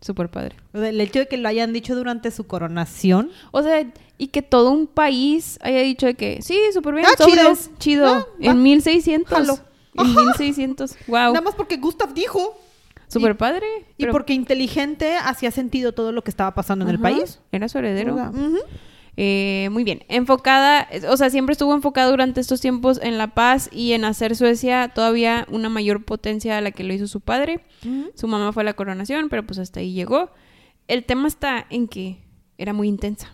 [0.04, 0.56] Súper padre.
[0.74, 3.30] O sea, el hecho de que lo hayan dicho durante su coronación.
[3.52, 7.14] O sea, y que todo un país haya dicho de que, sí, súper bien, Ah,
[7.16, 8.26] sobres, chido, Ah, va.
[8.50, 9.30] en 1600.
[9.38, 9.58] Jalo.
[9.94, 11.16] En 1600, wow.
[11.32, 12.60] Nada más porque Gustav dijo.
[13.08, 13.66] Súper padre.
[13.96, 17.40] Y pero- porque inteligente hacía sentido todo lo que estaba pasando en el Ajá, país.
[17.50, 18.14] Era su heredero.
[18.14, 18.58] Sea, ujú.
[19.16, 23.68] Eh, muy bien, enfocada, o sea, siempre estuvo enfocada durante estos tiempos en la paz
[23.72, 27.60] y en hacer Suecia todavía una mayor potencia a la que lo hizo su padre.
[28.14, 30.30] Su mamá fue a la coronación, pero pues hasta ahí llegó.
[30.88, 32.18] El tema está en que
[32.58, 33.32] era muy intensa.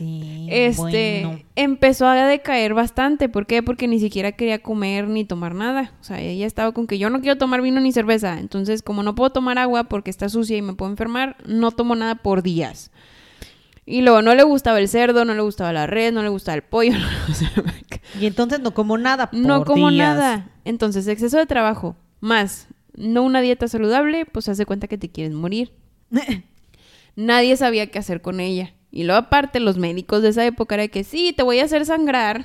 [0.00, 1.40] Sí, Este bueno.
[1.56, 3.28] empezó a decaer bastante.
[3.28, 3.62] ¿Por qué?
[3.62, 5.92] Porque ni siquiera quería comer ni tomar nada.
[6.00, 8.38] O sea, ella estaba con que yo no quiero tomar vino ni cerveza.
[8.38, 11.96] Entonces, como no puedo tomar agua porque está sucia y me puedo enfermar, no tomo
[11.96, 12.90] nada por días.
[13.86, 16.54] Y luego no le gustaba el cerdo, no le gustaba la red, no le gustaba
[16.56, 16.92] el pollo.
[16.98, 17.72] no le gustaba-
[18.20, 19.28] Y entonces no como nada.
[19.32, 20.16] no como días.
[20.16, 20.48] nada.
[20.64, 25.32] Entonces, exceso de trabajo, más no una dieta saludable, pues hace cuenta que te quieres
[25.32, 25.72] morir.
[27.16, 28.74] Nadie sabía qué hacer con ella.
[28.90, 31.86] Y luego aparte los médicos de esa época era que sí, te voy a hacer
[31.86, 32.44] sangrar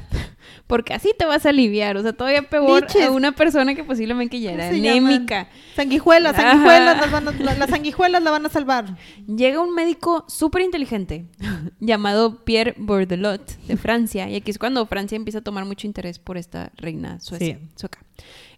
[0.67, 1.97] porque así te vas a aliviar.
[1.97, 3.03] O sea, todavía peor Liches.
[3.07, 5.49] a una persona que posiblemente ya ¿Cómo era anémica.
[5.75, 8.97] Sanguijuelas, sanguijuelas, las, van a- la- las sanguijuelas la van a salvar.
[9.27, 11.25] Llega un médico súper inteligente
[11.79, 14.29] llamado Pierre Bordelot de Francia.
[14.29, 17.67] Y aquí es cuando Francia empieza a tomar mucho interés por esta reina suecia, Sí.
[17.75, 17.99] sueca.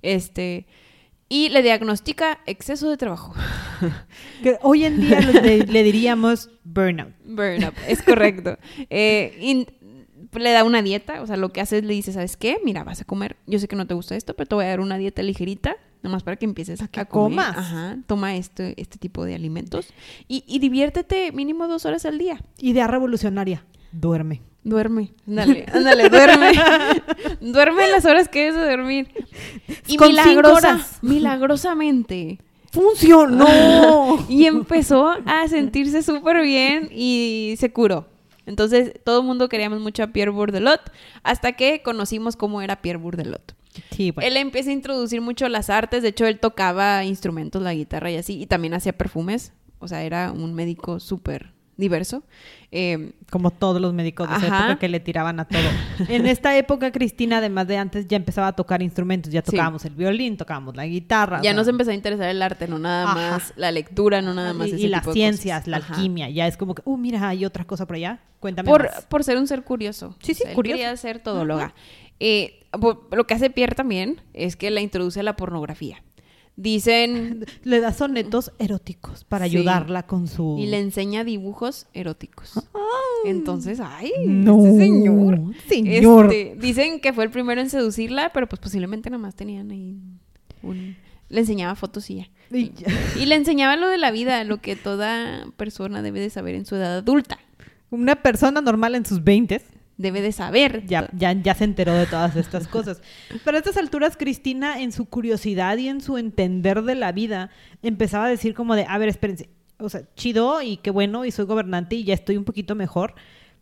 [0.01, 0.67] Este,
[1.29, 3.33] y le diagnostica exceso de trabajo.
[4.41, 7.13] Que hoy en día le, le diríamos burnout.
[7.25, 8.57] Burn up, es correcto.
[8.89, 9.67] Eh, in-
[10.37, 12.57] le da una dieta, o sea, lo que hace es le dice, ¿sabes qué?
[12.63, 14.69] Mira, vas a comer, yo sé que no te gusta esto, pero te voy a
[14.69, 17.45] dar una dieta ligerita, nomás para que empieces a, que comer.
[17.45, 17.57] comas.
[17.57, 19.87] Ajá, toma este, este tipo de alimentos
[20.27, 22.41] y, y diviértete mínimo dos horas al día.
[22.59, 23.63] Idea revolucionaria.
[23.91, 24.41] Duerme.
[24.63, 26.51] Duerme, ándale, ándale, duerme.
[27.39, 29.07] duerme las horas que debes de dormir.
[29.87, 32.39] Y Con milagrosa, milagrosamente.
[32.71, 34.25] ¡Funcionó!
[34.29, 38.07] Y empezó a sentirse súper bien y se curó.
[38.47, 40.81] Entonces, todo el mundo queríamos mucho a Pierre Bourdelot
[41.21, 43.53] hasta que conocimos cómo era Pierre Bourdelot.
[43.91, 44.27] Sí, bueno.
[44.27, 46.01] Él empieza a introducir mucho las artes.
[46.01, 48.41] De hecho, él tocaba instrumentos, la guitarra y así.
[48.41, 49.53] Y también hacía perfumes.
[49.79, 52.23] O sea, era un médico súper diverso.
[52.71, 55.61] Eh, Como todos los médicos de esa época que le tiraban a todo.
[56.09, 59.31] En esta época, Cristina, además de antes, ya empezaba a tocar instrumentos.
[59.31, 59.51] Ya Sí.
[59.51, 61.37] tocábamos el violín, tocábamos la guitarra.
[61.39, 63.15] o ya sea, nos empezó a interesar el arte, no nada Ajá.
[63.31, 65.67] más la lectura, no nada más y, ese y las tipo de ciencias, cosas.
[65.67, 65.93] la Ajá.
[65.95, 66.29] alquimia.
[66.29, 68.19] Ya es como que, uh, mira, hay otra cosa por allá.
[68.39, 69.05] Cuéntame por, más.
[69.05, 70.15] por ser un ser curioso.
[70.21, 70.77] Sí, sí, curioso.
[70.77, 71.73] quería ser todóloga.
[72.19, 72.65] Eh,
[73.11, 76.03] lo que hace Pierre también es que la introduce a la pornografía.
[76.57, 79.57] Dicen Le da sonetos eróticos para Sí.
[79.57, 80.57] ayudarla con su...
[80.59, 82.53] y le enseña dibujos eróticos.
[83.25, 85.39] Entonces, ay, No, ese señor.
[85.69, 86.33] señor.
[86.33, 89.97] Este, dicen que fue el primero en seducirla, pero pues posiblemente nada más tenían ahí
[90.63, 90.95] un...
[91.29, 92.29] Le enseñaba fotos y ya.
[92.51, 92.87] Y ya-
[93.21, 96.65] Y le enseñaba lo de la vida, lo que toda persona debe de saber en
[96.65, 97.37] su edad adulta.
[97.89, 99.61] Una persona normal en sus 20
[99.97, 100.85] Debe de saber.
[100.85, 103.01] ya, ya, ya se enteró de todas estas cosas.
[103.43, 107.49] Pero a estas alturas, Cristina, en su curiosidad y en su entender de la vida,
[107.81, 111.31] empezaba a decir como de, a ver, espérense, o sea, chido y qué bueno, y
[111.31, 113.15] soy gobernante y ya estoy un poquito mejor,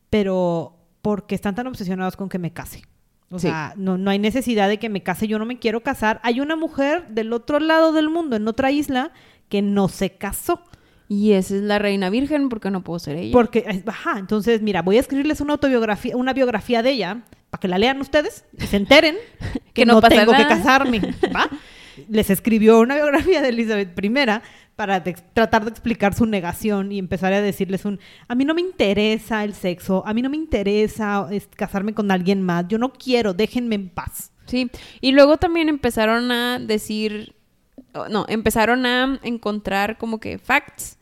[0.10, 2.84] pero ¿por qué están tan obsesionados con que me case?
[3.30, 3.48] O Sí.
[3.48, 6.20] sea, no, no hay necesidad de que me case, yo no me quiero casar.
[6.24, 9.12] Hay una mujer del otro lado del mundo, en otra isla,
[9.50, 10.62] que no se casó.
[11.08, 13.34] Y esa es la reina virgen porque no puedo ser ella.
[13.34, 17.60] Porque, eh, ajá, entonces, mira, voy a escribirles una autobiografía, una biografía de ella, para
[17.62, 19.16] que la lean ustedes y se enteren
[19.54, 21.00] que, Que no, no pasa tengo que casarme,
[21.36, 21.50] ¿va?
[22.10, 24.12] Les escribió una biografía de Elizabeth I
[24.76, 28.54] para de- tratar de explicar su negación y empezar a decirles un, a mí no
[28.54, 32.78] me interesa el sexo, a mí no me interesa es, casarme con alguien más, yo
[32.78, 34.32] no quiero, déjenme en paz.
[34.48, 34.70] Sí,
[35.02, 37.34] y luego también empezaron a decir,
[38.10, 40.95] no, empezaron a encontrar como que facts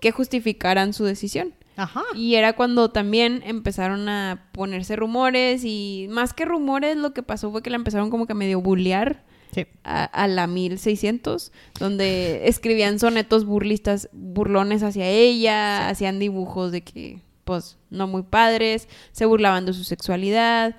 [0.00, 1.54] que justificaran su decisión.
[1.76, 2.02] Ajá.
[2.14, 7.50] Y era cuando también empezaron a ponerse rumores y más que rumores lo que pasó
[7.50, 9.66] fue que la empezaron como que a medio bullear Sí.
[9.82, 17.20] a, a la 1600, donde escribían sonetos burlistas, burlones hacia ella, hacían dibujos de que,
[17.44, 20.76] pues, no muy padres, se burlaban de su sexualidad.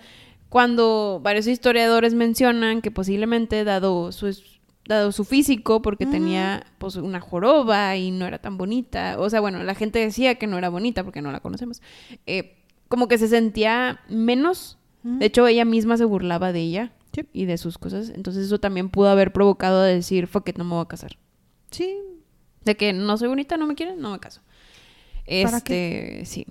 [0.48, 4.34] Cuando varios historiadores mencionan que posiblemente, dado su,
[4.88, 9.40] dado su físico, porque tenía pues una joroba y no era tan bonita, o sea,
[9.40, 11.82] bueno, la gente decía que no era bonita porque no la conocemos,
[12.26, 14.78] eh, como que se sentía menos.
[15.04, 17.26] De hecho, ella misma se burlaba de ella Sí.
[17.34, 18.10] y de sus cosas.
[18.10, 21.18] Entonces eso también pudo haber provocado a decir, fuck it, no me voy a casar.
[21.72, 21.98] Sí.
[22.64, 24.42] De que no soy bonita, no me quieren, no me caso.
[25.44, 26.46] ¿Para Este, sí.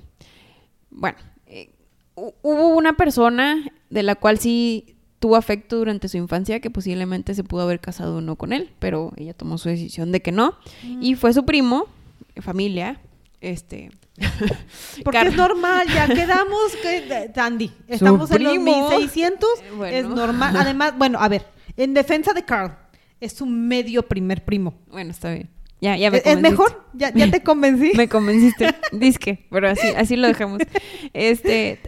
[0.91, 1.71] Bueno, eh,
[2.17, 7.35] hu- hubo una persona de la cual sí tuvo afecto durante su infancia que posiblemente
[7.35, 10.33] se pudo haber casado o no con él, pero ella tomó su decisión de que
[10.33, 10.55] no.
[11.01, 11.87] Y fue su primo,
[12.41, 13.01] familia,
[13.41, 13.91] este...
[15.05, 18.89] Porque Car- es normal, ya quedamos que Sandy, estamos en los primo.
[18.91, 19.97] 1600, Eh, bueno.
[19.97, 20.57] es normal.
[20.57, 22.77] Además, bueno, a ver, en defensa de Carl,
[23.21, 24.75] es su medio primer primo.
[24.91, 25.49] Bueno, está bien.
[25.83, 26.51] Ya, ya me ¿Es, convenciste.
[26.51, 26.85] mejor?
[26.93, 27.93] ¿Ya, ya te convencí?
[27.97, 28.75] Me convenciste.
[28.93, 30.61] Disque, pero así, así lo dejamos.
[31.15, 31.81] Este,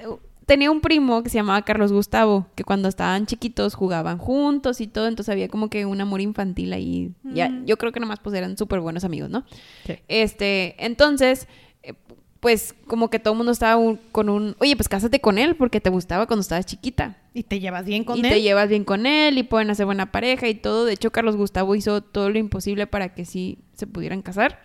[0.52, 4.86] tenía un primo que se llamaba Carlos Gustavo, que cuando estaban chiquitos jugaban juntos y
[4.86, 7.10] todo, entonces había como que un amor infantil ahí.
[7.24, 7.64] Ya, Mm.
[7.64, 9.44] yo creo que nomás pues eran súper buenos amigos, ¿no?
[9.86, 9.94] Sí.
[10.08, 11.48] Este, entonces,
[11.82, 11.94] eh,
[12.40, 15.54] pues como que todo el mundo estaba un- con un, oye, pues cásate con él
[15.56, 17.16] porque te gustaba cuando estabas chiquita.
[17.34, 18.28] Y te llevas bien con y él.
[18.28, 20.84] te llevas bien con él y pueden hacer buena pareja y todo.
[20.84, 24.60] De hecho, Carlos Gustavo hizo todo lo imposible para que sí se pudieran casar.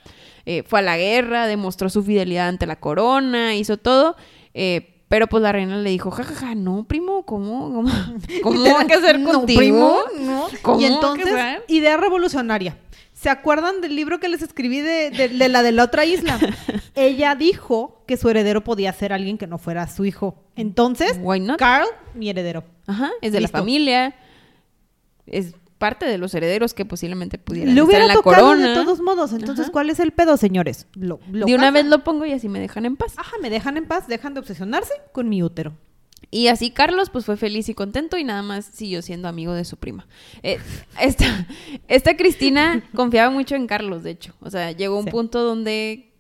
[0.46, 4.16] Eh, fue a la guerra, demostró su fidelidad ante la corona, hizo todo.
[4.54, 7.72] eh, pero pues la reina le dijo, jajaja, no, primo, ¿cómo?
[7.74, 7.92] ¿Cómo,
[8.44, 9.60] ¿Cómo casar No, contigo?
[9.60, 10.48] primo, no.
[10.62, 11.34] ¿Cómo Y entonces,
[11.68, 12.78] idea revolucionaria.
[13.14, 16.38] ¿Se acuerdan del libro que les escribí de, de- de la de la otra isla?
[16.94, 20.44] Ella dijo que su heredero podía ser alguien que no fuera su hijo.
[20.56, 21.58] Entonces, Why not?
[21.58, 22.64] Carl, mi heredero.
[22.86, 23.54] Ajá, es de Listo.
[23.58, 24.16] la familia,
[25.26, 28.68] es parte de los herederos que posiblemente pudieran Le estar hubiera en la tocado corona.
[28.70, 29.32] de todos modos.
[29.34, 29.72] Entonces, Ajá.
[29.72, 30.88] ¿cuál es el pedo, señores?
[30.96, 33.14] Lo, lo de una vez lo pongo y así me dejan en paz.
[33.18, 35.74] Ajá, me dejan en paz, dejan de obsesionarse con mi útero.
[36.32, 39.64] Y así Carlos pues fue feliz y contento y nada más siguió siendo amigo de
[39.66, 40.08] su prima.
[40.44, 40.58] Eh,
[41.00, 41.48] esta,
[41.88, 44.34] esta Cristina confiaba mucho en Carlos, de hecho.
[44.42, 45.12] O sea, llegó un Sí.
[45.12, 46.12] punto donde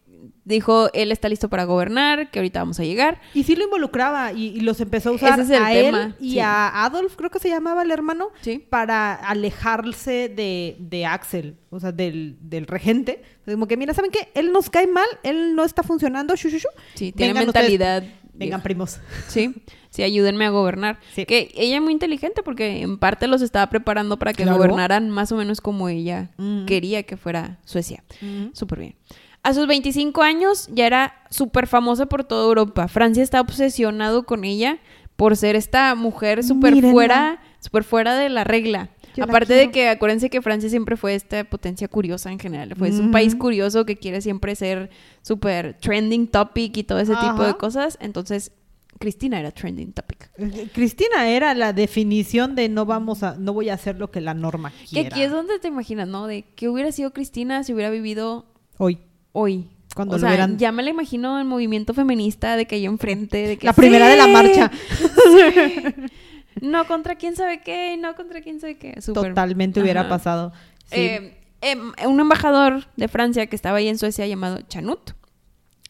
[0.46, 3.22] dijo, él está listo para gobernar, que ahorita vamos a llegar.
[3.34, 6.32] Y sí lo involucraba y, y los empezó a usar es a tema, él y
[6.34, 6.40] sí.
[6.40, 8.60] a Adolf, creo que se llamaba el hermano, Sí.
[8.70, 13.22] para alejarse de, de Axel, o sea, del, del regente.
[13.46, 14.30] Como que, mira, ¿saben qué?
[14.34, 16.68] Él nos cae mal, él no está funcionando, shu, shu, shu.
[16.96, 18.04] Sí, tiene Vengan ustedes, mentalidad.
[18.34, 19.00] Vengan, primos.
[19.28, 19.52] Sí,
[19.90, 21.00] sí, ayúdenme a gobernar.
[21.16, 21.26] Sí.
[21.26, 24.58] Que ella es muy inteligente porque en parte los estaba preparando para que Claro.
[24.60, 26.30] gobernaran más o menos como ella
[26.68, 28.04] quería que fuera Suecia.
[28.54, 28.96] Súper bien.
[29.48, 32.90] A sus 25 años ya era súper famosa por toda Europa.
[32.90, 34.80] Francia está obsesionado con ella
[35.16, 38.90] por ser esta mujer súper fuera, súper fuera de la regla.
[39.16, 42.76] Yo Aparte de que acuérdense que Francia siempre fue esta potencia curiosa en general.
[42.76, 44.90] Fue un país curioso que quiere siempre ser
[45.22, 47.98] súper trending topic y todo ese tipo de cosas.
[48.02, 48.52] Entonces,
[49.00, 50.30] Cristina era trending topic.
[50.40, 54.20] Eh, Cristina era la definición de no vamos a, no voy a hacer lo que
[54.20, 55.08] la norma Que quiera.
[55.08, 56.28] aquí es donde te imaginas, ¿no?
[56.28, 58.46] De que hubiera sido Cristina si hubiera vivido
[58.78, 59.00] Hoy.
[59.32, 59.68] Hoy.
[59.96, 63.48] Cuando o lo sea, ya me la imagino en movimiento feminista de que ahí enfrente,
[63.48, 64.32] de que La primera de la ¡Sí!
[64.32, 64.72] marcha.
[66.62, 69.00] No contra quién sabe qué, y no contra quién sabe qué.
[69.14, 70.54] Totalmente hubiera pasado.
[70.86, 71.02] Sí.
[71.02, 75.12] Eh, em, un embajador de Francia que estaba ahí en Suecia llamado Chanut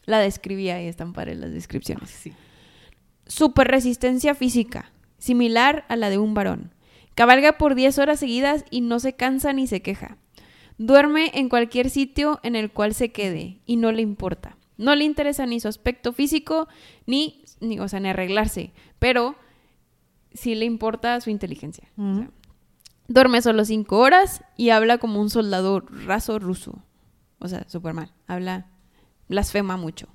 [0.08, 2.08] la describía y están padres las descripciones.
[2.08, 2.32] Sí.
[3.26, 6.74] Super resistencia física, similar a la de un varón.
[7.14, 10.16] Cabalga por 10 horas seguidas y no se cansa ni se queja.
[10.78, 14.56] Duerme en cualquier sitio en el cual se quede y no le importa.
[14.76, 16.68] No le interesa ni su aspecto físico
[17.04, 19.34] ni, ni o sea, ni arreglarse, pero
[20.32, 21.88] sí le importa su inteligencia.
[21.96, 22.30] O sea,
[23.08, 26.84] duerme solo 5 horas y habla como un soldado raso ruso.
[27.40, 28.12] O sea, súper mal.
[28.26, 28.66] Habla,
[29.28, 30.08] blasfema mucho,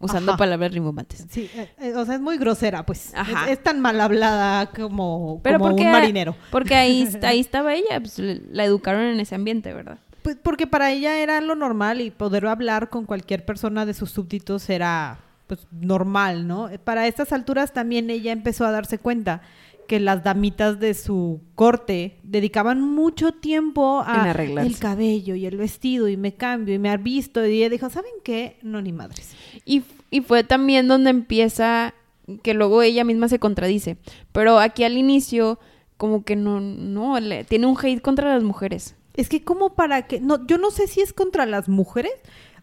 [0.00, 0.38] usando Ajá.
[0.38, 1.26] palabras rimbombantes.
[1.30, 3.12] Sí, eh, eh, o sea, es muy grosera, pues.
[3.14, 3.46] Ajá.
[3.46, 6.36] Es, es tan mal hablada como, Pero como porque, un marinero.
[6.50, 9.98] Porque ahí, ahí estaba ella, pues, la educaron en ese ambiente, ¿verdad?
[10.22, 14.10] Pues porque para ella era lo normal y poder hablar con cualquier persona de sus
[14.10, 16.70] súbditos era pues normal, ¿no?
[16.84, 19.42] Para estas alturas también ella empezó a darse cuenta
[19.86, 24.32] que las damitas de su corte dedicaban mucho tiempo a
[24.66, 28.12] el cabello y el vestido y me cambio y me visto y ella dijo, ¿saben
[28.22, 28.58] qué?
[28.62, 29.34] No ni madres.
[29.64, 31.94] Y, y fue también donde empieza,
[32.42, 33.96] que luego ella misma se contradice.
[34.32, 35.58] Pero aquí al inicio,
[35.96, 38.96] como que no, no, le- tiene un hate contra las mujeres.
[39.14, 42.12] Es que como para que no yo no sé si es contra las mujeres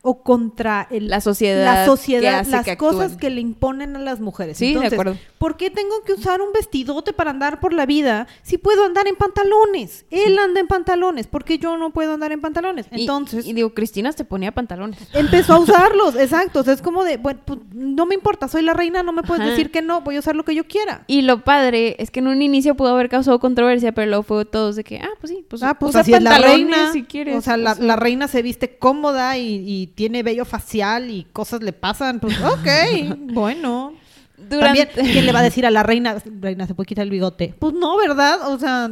[0.03, 1.63] o contra el, La sociedad.
[1.63, 4.57] la sociedad, las que cosas que le imponen a las mujeres.
[4.57, 5.17] Sí, de Entonces, acuerdo.
[5.37, 9.07] ¿Por qué tengo que usar un vestidote para andar por la vida si puedo andar
[9.07, 10.05] en pantalones?
[10.09, 12.87] Él anda en pantalones, ¿por qué yo no puedo andar en pantalones?
[12.89, 14.97] Entonces, Y, digo, Cristina se ponía pantalones.
[15.13, 16.61] empezó a usarlos, exacto.
[16.61, 19.21] O sea, es como de, bueno, pues, no me importa, soy la reina, no me
[19.21, 19.51] puedes Ajá.
[19.51, 21.03] decir que no, voy a usar lo que yo quiera.
[21.07, 24.45] Y lo padre es que en un inicio pudo haber causado controversia, pero luego fue
[24.45, 26.91] todos de que, ah, pues sí, pues, ah, pues usa así es la reina.
[26.91, 27.35] si quieres.
[27.35, 31.62] o sea, la, la reina se viste cómoda y, y tiene vello facial y cosas
[31.62, 32.19] le pasan.
[32.19, 33.93] Pues, ok, bueno.
[34.38, 37.10] durante- También, ¿quién le va a decir a la reina, reina, se puede quitar el
[37.12, 37.54] bigote?
[37.60, 38.51] Pues no, ¿verdad?
[38.51, 38.89] O sea,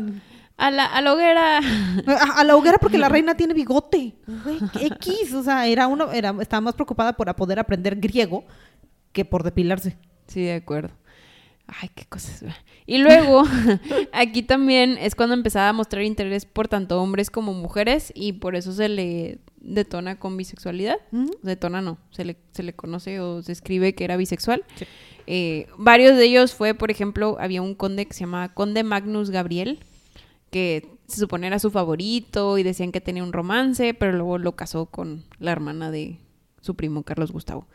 [0.58, 1.58] a, la, a la hoguera.
[1.60, 4.16] a, a la hoguera porque la reina tiene bigote.
[4.80, 8.46] X, o sea, era uno, era, estaba más preocupada por poder aprender griego
[9.12, 9.98] que por depilarse.
[10.28, 10.94] Sí, de acuerdo.
[11.82, 12.44] Ay, qué cosas.
[12.88, 13.44] Y luego,
[14.12, 18.56] aquí también es cuando empezaba a mostrar interés por tanto hombres como mujeres y por
[18.56, 20.98] eso se le detona con bisexualidad.
[21.12, 21.32] Ujú.
[21.44, 24.64] Detona no, se le, se le conoce o se escribe que era bisexual.
[24.76, 24.86] Sí.
[25.28, 29.30] Eh, varios de ellos fue, por ejemplo, había un conde que se llamaba Conde Magnus
[29.30, 29.80] Gabriel,
[30.50, 34.56] que se supone era su favorito y decían que tenía un romance, pero luego lo
[34.56, 36.18] casó con la hermana de
[36.62, 37.68] su primo Carlos Gustavo.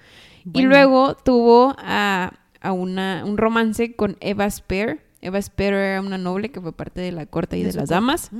[0.52, 4.98] Y luego tuvo a, a una, un romance con Eva Spear.
[5.20, 7.94] Eva Spear era una noble que fue parte de la corte y De las corte.
[7.94, 8.30] damas.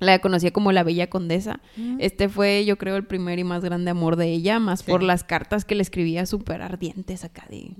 [0.00, 1.60] La conocía como la Bella Condesa.
[1.98, 4.90] Este fue, yo creo, el primer y más grande amor de ella, más Sí.
[4.90, 7.72] por las cartas que le escribía súper ardientes acá de...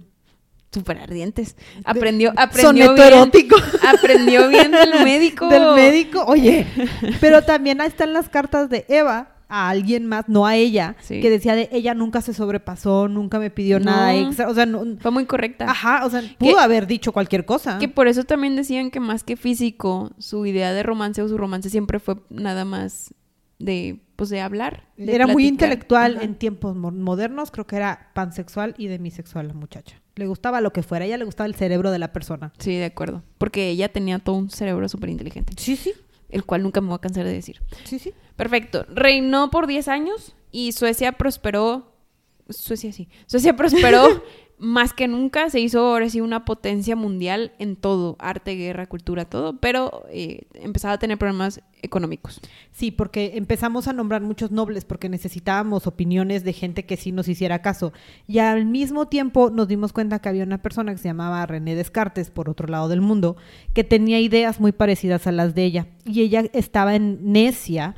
[0.73, 1.57] súper ardientes.
[1.85, 3.07] Aprendió, aprendió Soneto bien.
[3.07, 3.57] erótico.
[3.89, 5.49] Aprendió bien del médico.
[5.49, 6.25] Del médico.
[6.27, 6.67] Oye,
[7.21, 11.21] pero también ahí están las cartas de Eva a alguien más, no a ella, Sí.
[11.21, 13.87] que decía de ella nunca se sobrepasó, nunca me pidió No.
[13.87, 14.49] nada extra.
[14.49, 15.71] O sea, no, Fue muy correcta.
[15.71, 17.79] ajá, o sea, pudo haber dicho cualquier cosa.
[17.79, 21.39] Que por eso también decían que más que físico, su idea de romance o su
[21.39, 23.15] romance siempre fue nada más
[23.59, 24.85] de, pues, de hablar.
[24.97, 26.25] de Era muy intelectual Ajá.
[26.25, 30.01] en tiempos mo- modernos, creo que era pansexual y demisexual la muchacha.
[30.17, 32.53] Le gustaba lo que fuera, ella le gustaba el cerebro de la persona.
[32.59, 33.23] Sí, de acuerdo.
[33.39, 35.93] Porque ella tenía todo un cerebro súper inteligente, Sí, sí,
[36.29, 37.61] el cual nunca me voy a cansar de decir.
[37.85, 38.13] sí, sí.
[38.39, 38.87] Perfecto.
[38.89, 41.93] Reinó por 10 años y Suecia prosperó.
[42.49, 43.09] Suecia sí.
[43.27, 44.23] Suecia prosperó
[44.59, 45.51] más que nunca.
[45.51, 49.59] Se hizo ahora sí una potencia mundial en todo: arte, guerra, cultura, todo.
[49.59, 52.41] Pero eh, empezaba a tener problemas económicos.
[52.71, 57.27] Sí, porque empezamos a nombrar muchos nobles porque necesitábamos opiniones de gente que sí nos
[57.27, 57.93] hiciera caso.
[58.29, 61.75] Y al mismo tiempo nos dimos cuenta que había una persona que se llamaba René
[61.75, 63.37] Descartes, por otro lado del mundo,
[63.75, 65.87] que tenía ideas muy parecidas a las de ella.
[66.05, 67.97] Y ella estaba en necia,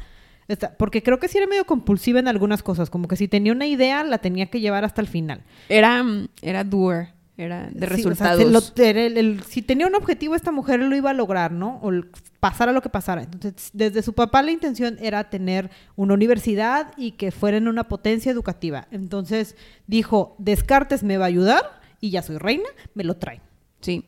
[0.78, 3.66] porque creo que sí era medio compulsiva en algunas cosas, como que si tenía una
[3.66, 5.42] idea la tenía que llevar hasta el final.
[5.68, 6.04] Era,
[6.42, 8.74] era doer, era de Sí, o sea, resultados.
[8.76, 11.78] lo- el- el- si tenía un objetivo, esta mujer lo iba a lograr, ¿no?
[11.82, 13.22] O el- pasara lo que pasara.
[13.22, 18.32] Entonces, desde su papá la intención era tener una universidad y que fueran una potencia
[18.32, 18.88] educativa.
[18.90, 23.40] Entonces dijo, Descartes me va a ayudar y ya soy reina, me lo trae.
[23.80, 24.04] Sí.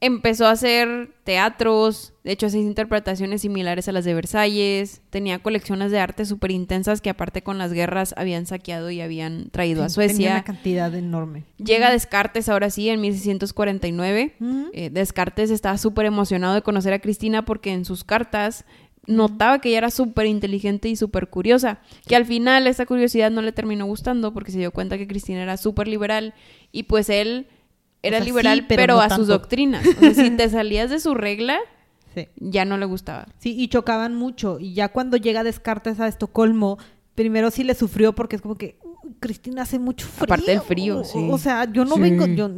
[0.00, 5.90] Empezó a hacer teatros, de hecho hacía interpretaciones similares a las de Versalles, tenía colecciones
[5.90, 9.88] de arte súper intensas que aparte con las guerras habían saqueado y habían traído a
[9.88, 10.30] Sí, Tenía Suecia.
[10.32, 11.44] una cantidad enorme.
[11.58, 14.36] Llega Descartes ahora sí en 1649.
[14.40, 14.70] Ujú.
[14.72, 18.64] Eh, Descartes estaba súper emocionado de conocer a Cristina porque en sus cartas
[19.06, 21.80] notaba que ella era súper inteligente y súper curiosa.
[22.06, 25.42] Que al final esa curiosidad no le terminó gustando porque se dio cuenta que Cristina
[25.42, 26.34] era súper liberal
[26.72, 27.46] y pues él
[28.02, 29.86] era sea, sí, liberal pero pero, no a sus doctrinas.
[29.86, 31.58] O sea, si te salías de su regla,
[32.14, 32.26] Sí.
[32.36, 33.26] ya no le gustaba.
[33.38, 34.58] Sí, y chocaban mucho.
[34.60, 36.78] Y ya cuando llega Descartes a Estocolmo,
[37.14, 40.24] primero sí le sufrió porque es como que "Uy, Cristina hace mucho frío.
[40.24, 41.28] Aparte del frío, sí.
[41.30, 42.00] O sea, yo no Sí.
[42.00, 42.48] vengo, yo,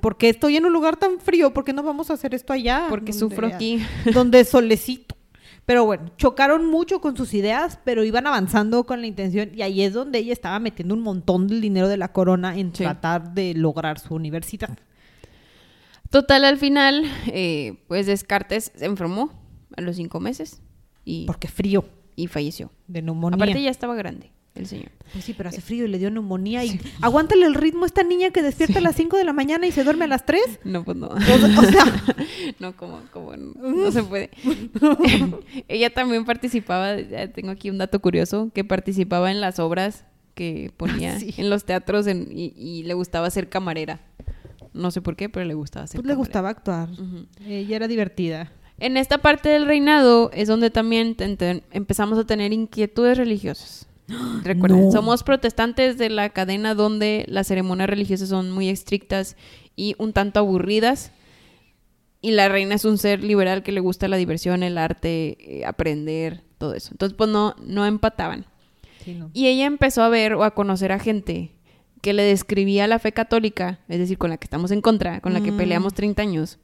[0.00, 1.52] ¿por qué estoy en un lugar tan frío?
[1.52, 2.86] ¿Por qué no vamos a hacer esto allá?
[2.88, 3.80] Porque sufro aquí.
[4.14, 5.16] Donde solecito.
[5.66, 9.82] Pero bueno, chocaron mucho con sus ideas, pero iban avanzando con la intención y ahí
[9.82, 12.84] es donde ella estaba metiendo un montón del dinero de la corona en Sí.
[12.84, 14.78] tratar de lograr su universidad.
[16.10, 19.32] Total, al final, eh, pues Descartes se enfermó
[19.76, 20.62] a los cinco meses
[21.04, 22.70] y, Porque frío, y falleció.
[22.86, 23.34] de neumonía.
[23.34, 24.90] Aparte ya estaba grande el señor.
[25.12, 28.02] Pues sí, pero hace frío y le dio neumonía y aguántale el ritmo a esta
[28.02, 30.40] niña que despierta a las 5 de la mañana y se duerme a las 3.
[30.64, 31.06] No, pues no.
[31.06, 31.84] O, o sea,
[32.58, 34.30] No, como, como no, no se puede.
[35.68, 36.96] Ella también participaba,
[37.34, 40.04] tengo aquí un dato curioso, que participaba en las obras
[40.34, 41.34] que ponía Sí.
[41.38, 44.00] en los teatros en- y, y le gustaba ser camarera.
[44.74, 46.90] No sé por qué, pero le gustaba ser pues le gustaba actuar.
[46.90, 47.26] Ujú.
[47.46, 48.52] Ella era divertida.
[48.78, 51.16] En esta parte del reinado es donde también
[51.70, 53.86] empezamos a tener inquietudes religiosas.
[54.44, 54.92] Recuerden, No.
[54.92, 59.36] somos protestantes de la cadena donde las ceremonias religiosas son muy estrictas
[59.74, 61.12] y un tanto aburridas.
[62.22, 65.64] Y la reina es un ser liberal que le gusta la diversión, el arte, eh,
[65.66, 66.88] aprender, todo eso.
[66.92, 68.46] Entonces, pues no, no empataban.
[69.04, 69.30] Sí, no.
[69.34, 71.52] Y ella empezó a ver o a conocer a gente
[72.02, 75.34] que le describía la fe católica, es decir, con la que estamos en contra, con
[75.34, 75.56] la que Mm.
[75.56, 76.58] peleamos 30 años,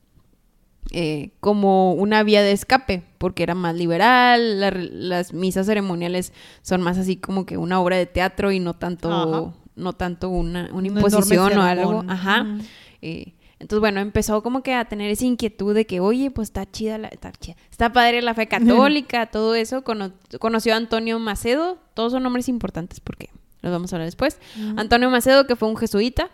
[0.91, 6.83] eh, como una vía de escape, porque era más liberal, la las misas ceremoniales son
[6.83, 9.55] más así como que una obra de teatro y no tanto, Ajá.
[9.77, 12.05] no tanto una, una Un imposición o algo.
[12.09, 12.45] Ajá.
[12.45, 12.61] Mm.
[13.03, 16.69] Eh, entonces, bueno, empezó como que a tener esa inquietud de que, oye, pues está
[16.69, 19.85] chida, la, está chida, está padre la fe católica, todo eso.
[19.85, 23.31] Cono- conoció a Antonio Macedo, todos son nombres importantes porque
[23.61, 24.41] los vamos a hablar después.
[24.77, 26.29] Antonio Macedo, que fue un jesuita,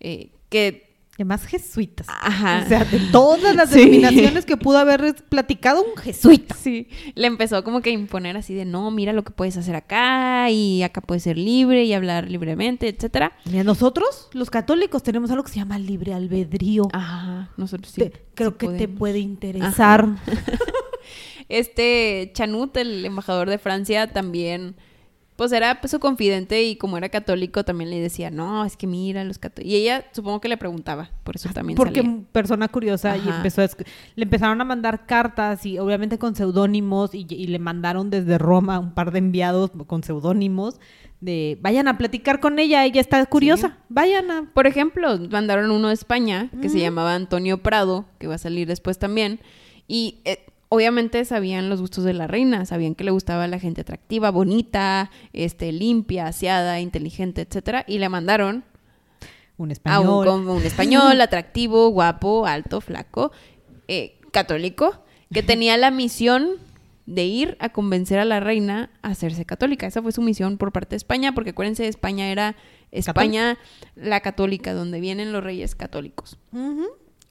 [0.00, 2.06] eh, que, Además, jesuitas.
[2.08, 3.80] ajá, O sea, de todas las Sí.
[3.80, 6.54] denominaciones que pudo haber platicado un jesuita.
[6.54, 9.76] sí, le empezó como que a imponer así de, no, mira lo que puedes hacer
[9.76, 13.32] acá y acá puedes ser libre y hablar libremente, etcétera.
[13.44, 16.88] Mira, nosotros, los católicos, tenemos algo que se llama libre albedrío.
[16.92, 18.00] Ajá, nosotros sí.
[18.00, 20.08] Te- creo sí que te puede interesar.
[21.48, 24.76] Este Chanut, el embajador de Francia, también,
[25.36, 28.86] pues era pues, su confidente y como era católico también le decía, no, es que
[28.86, 29.72] mira los católicos.
[29.72, 32.20] Y ella supongo que le preguntaba, por eso también Porque salía.
[32.32, 33.68] persona curiosa y empezó a
[34.14, 38.78] le empezaron a mandar cartas y obviamente con seudónimos y, y le mandaron desde Roma
[38.78, 40.78] un par de enviados con seudónimos
[41.22, 45.88] de vayan a platicar con ella, ella está curiosa, vayan a Por ejemplo, mandaron uno
[45.88, 49.38] de España que se llamaba Antonio Prado, que va a salir después también.
[49.86, 53.82] Y eh, obviamente sabían los gustos de la reina, sabían que le gustaba la gente
[53.82, 57.84] atractiva, bonita, este, limpia, aseada, inteligente, etcétera.
[57.86, 58.64] Y le mandaron
[59.58, 60.06] Un a español.
[60.08, 63.32] un, como un español atractivo, guapo, alto, flaco,
[63.86, 66.52] eh, católico, que tenía la misión
[67.04, 69.86] de ir a convencer a la reina a hacerse católica.
[69.86, 72.56] Esa fue su misión por parte de España, porque acuérdense, España era
[72.92, 73.58] España
[73.94, 76.38] la católica, donde vienen los reyes católicos.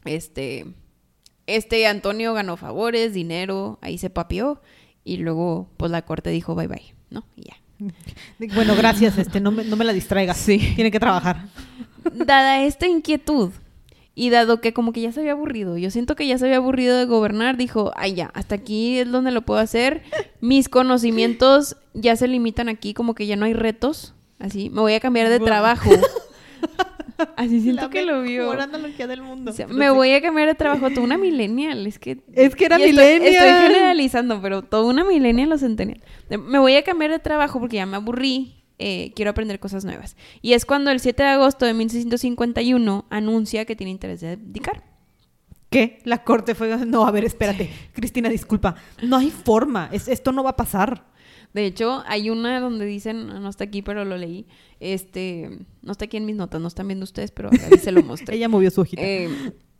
[0.05, 0.67] Este,
[1.47, 4.61] este Antonio ganó favores, dinero, ahí se papió,
[5.03, 7.25] y luego pues la corte dijo bye bye, ¿no?
[7.35, 7.55] Y ya.
[8.55, 10.37] Bueno, gracias, este, no me, no me la distraigas.
[10.37, 10.73] Sí.
[10.75, 11.47] Tiene que trabajar.
[12.13, 13.51] Dada esta inquietud
[14.13, 16.57] y dado que como que ya se había aburrido, yo siento que ya se había
[16.57, 20.03] aburrido de gobernar, dijo, ay ya, hasta aquí es donde lo puedo hacer,
[20.41, 24.93] mis conocimientos ya se limitan aquí, como que ya no hay retos, así, me voy
[24.93, 25.89] a cambiar de trabajo.
[27.35, 28.43] Así siento La que lo vio.
[28.43, 29.51] mejor analogía del mundo.
[29.51, 32.19] O sea, me voy a cambiar de trabajo, toda una millennial, es que...
[32.33, 33.33] Es que era y estoy- millennial.
[33.47, 36.01] Estoy, generalizando, pero toda una millennial o centennial.
[36.29, 40.15] Me voy a cambiar de trabajo porque ya me aburrí, eh, quiero aprender cosas nuevas.
[40.41, 44.83] Y es cuando el 7 de agosto de 1651 anuncia que tiene interés de abdicar.
[45.69, 45.99] ¿Qué?
[46.03, 46.75] La corte fue.
[46.85, 47.69] No, a ver, espérate.
[47.93, 48.75] Cristina, disculpa.
[49.03, 49.87] No hay forma.
[49.93, 51.05] Es, esto no va a pasar.
[51.53, 54.45] De hecho, hay una donde dicen, no está aquí, pero lo leí,
[54.79, 58.01] este, no está aquí en mis notas, no están viendo ustedes, pero ahí se lo
[58.03, 58.35] mostré.
[58.37, 59.01] Ella movió su hojita.
[59.01, 59.29] Eh,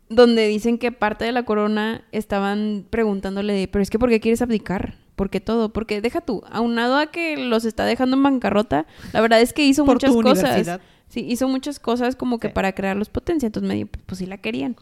[0.08, 4.20] donde dicen que parte de la corona estaban preguntándole, de, pero es que ¿por qué
[4.20, 4.96] quieres abdicar?
[5.16, 5.72] ¿Por qué todo?
[5.72, 9.64] Porque deja tú, aunado a que los está dejando en bancarrota, la verdad es que
[9.64, 10.80] hizo Por muchas tu cosas.
[11.08, 12.54] Sí, hizo muchas cosas como que Sí.
[12.54, 14.76] para crearlos potencia, entonces medio, pues sí la querían.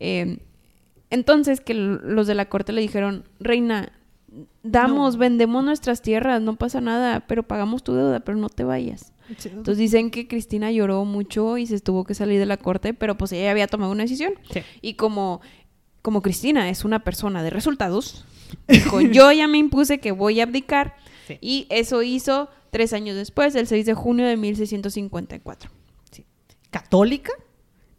[0.00, 0.38] Eh,
[1.10, 3.92] entonces que los de la corte le dijeron, reina,
[4.62, 5.20] damos, No.
[5.20, 9.12] vendemos nuestras tierras, no pasa nada, pero pagamos tu deuda, pero no te vayas.
[9.44, 13.16] Entonces dicen que Cristina lloró mucho y se tuvo que salir de la corte, pero
[13.16, 14.34] pues ella había tomado una decisión.
[14.52, 14.60] Sí.
[14.82, 15.40] Y como,
[16.02, 18.26] como Cristina es una persona de resultados,
[18.68, 20.96] dijo, yo ya me impuse que voy a abdicar.
[21.26, 21.38] Sí.
[21.40, 25.70] Y eso hizo tres años después, el 6 de junio de 1654.
[26.10, 26.26] Sí.
[26.70, 27.32] ¿Católica?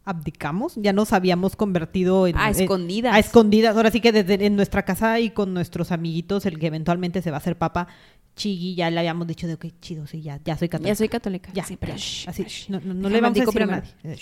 [0.06, 2.38] Abdicamos, ya nos habíamos convertido en...
[2.38, 3.14] A en- escondidas.
[3.16, 3.76] a escondidas.
[3.76, 7.32] Ahora sí que desde en nuestra casa y con nuestros amiguitos, el que eventualmente se
[7.32, 7.88] va a hacer papa,
[8.36, 10.90] Chigui, ya le habíamos dicho de, ok, chido, sí, ya, ya soy católica.
[10.92, 11.50] Ya soy católica.
[11.54, 12.70] Ya, Sí, pero ya, shh, así, shh.
[12.70, 13.82] no, no- le vamos a decir a primero.
[14.04, 14.14] nadie.
[14.16, 14.18] Eh.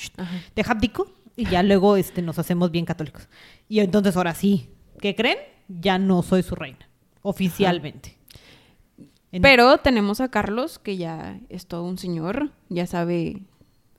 [0.56, 3.28] Deja abdico y ya luego este, nos hacemos bien católicos.
[3.68, 4.70] Y entonces ahora sí,
[5.02, 5.38] ¿qué creen?
[5.68, 6.88] Ya no soy su reina,
[7.24, 8.18] oficialmente.
[9.32, 13.42] En- Pero tenemos a Carlos, que ya es todo un señor, ya sabe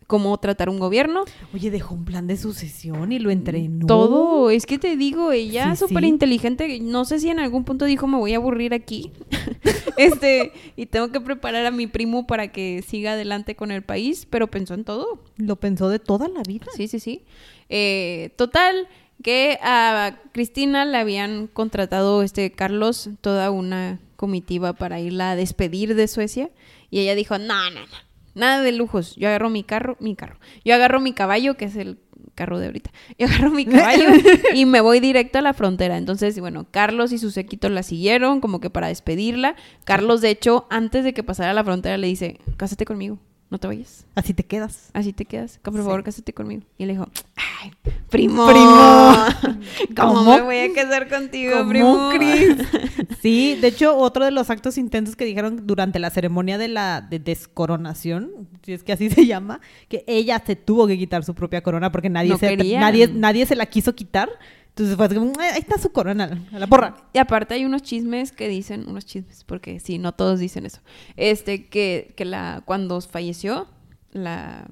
[0.07, 1.24] cómo tratar un gobierno.
[1.52, 3.86] Oye, dejó un plan de sucesión y lo entrenó.
[3.86, 6.09] Todo, es que te digo, ella Sí, súper sí.
[6.09, 6.78] inteligente.
[6.80, 9.12] No sé si en algún punto dijo, me voy a aburrir aquí.
[9.96, 14.26] este, y tengo que preparar a mi primo para que siga adelante con el país,
[14.28, 15.20] pero pensó en todo.
[15.36, 16.66] Lo pensó de toda la vida.
[16.76, 17.22] Sí, sí, sí.
[17.68, 18.88] Eh, total,
[19.22, 25.94] que a Cristina le habían contratado este Carlos toda una comitiva para irla a despedir
[25.94, 26.50] de Suecia.
[26.90, 28.13] Y ella dijo, no, no, no.
[28.35, 29.16] Nada de lujos.
[29.16, 30.39] Yo agarro mi carro, mi carro.
[30.64, 31.99] Yo agarro mi caballo, que es el
[32.35, 32.91] carro de ahorita.
[33.18, 34.07] Yo agarro mi caballo
[34.55, 35.97] y me voy directo a la frontera.
[35.97, 39.55] Entonces, bueno, Carlos y su séquito la siguieron como que para despedirla.
[39.85, 43.18] Carlos, de hecho, antes de que pasara la frontera, le dice, cásate conmigo,
[43.55, 44.05] no te vayas.
[44.16, 44.90] Así te quedas.
[44.94, 45.59] Así te quedas.
[45.62, 45.78] Por Sí.
[45.78, 46.62] favor, cásate conmigo.
[46.76, 47.70] Y él dijo, ay,
[48.11, 48.48] primo.
[48.48, 49.14] Primo.
[49.96, 50.34] ¿Cómo, ¿Cómo?
[50.34, 52.11] me voy a casar contigo, ¿Cómo, primo?
[52.12, 52.57] Cris?
[53.22, 57.00] Sí, de hecho, otro de los actos intensos que dijeron durante la ceremonia de la
[57.00, 61.34] de descoronación, si es que así se llama, que ella se tuvo que quitar su
[61.34, 64.28] propia corona porque nadie, No se, nadie, nadie se la quiso quitar.
[64.76, 66.96] Entonces fue así como, "Eh, ahí está su corona, a la porra.
[67.12, 70.80] Y aparte hay unos chismes que dicen, unos chismes, porque sí, no todos dicen eso.
[71.16, 73.68] Este, que, que la, cuando falleció,
[74.10, 74.66] la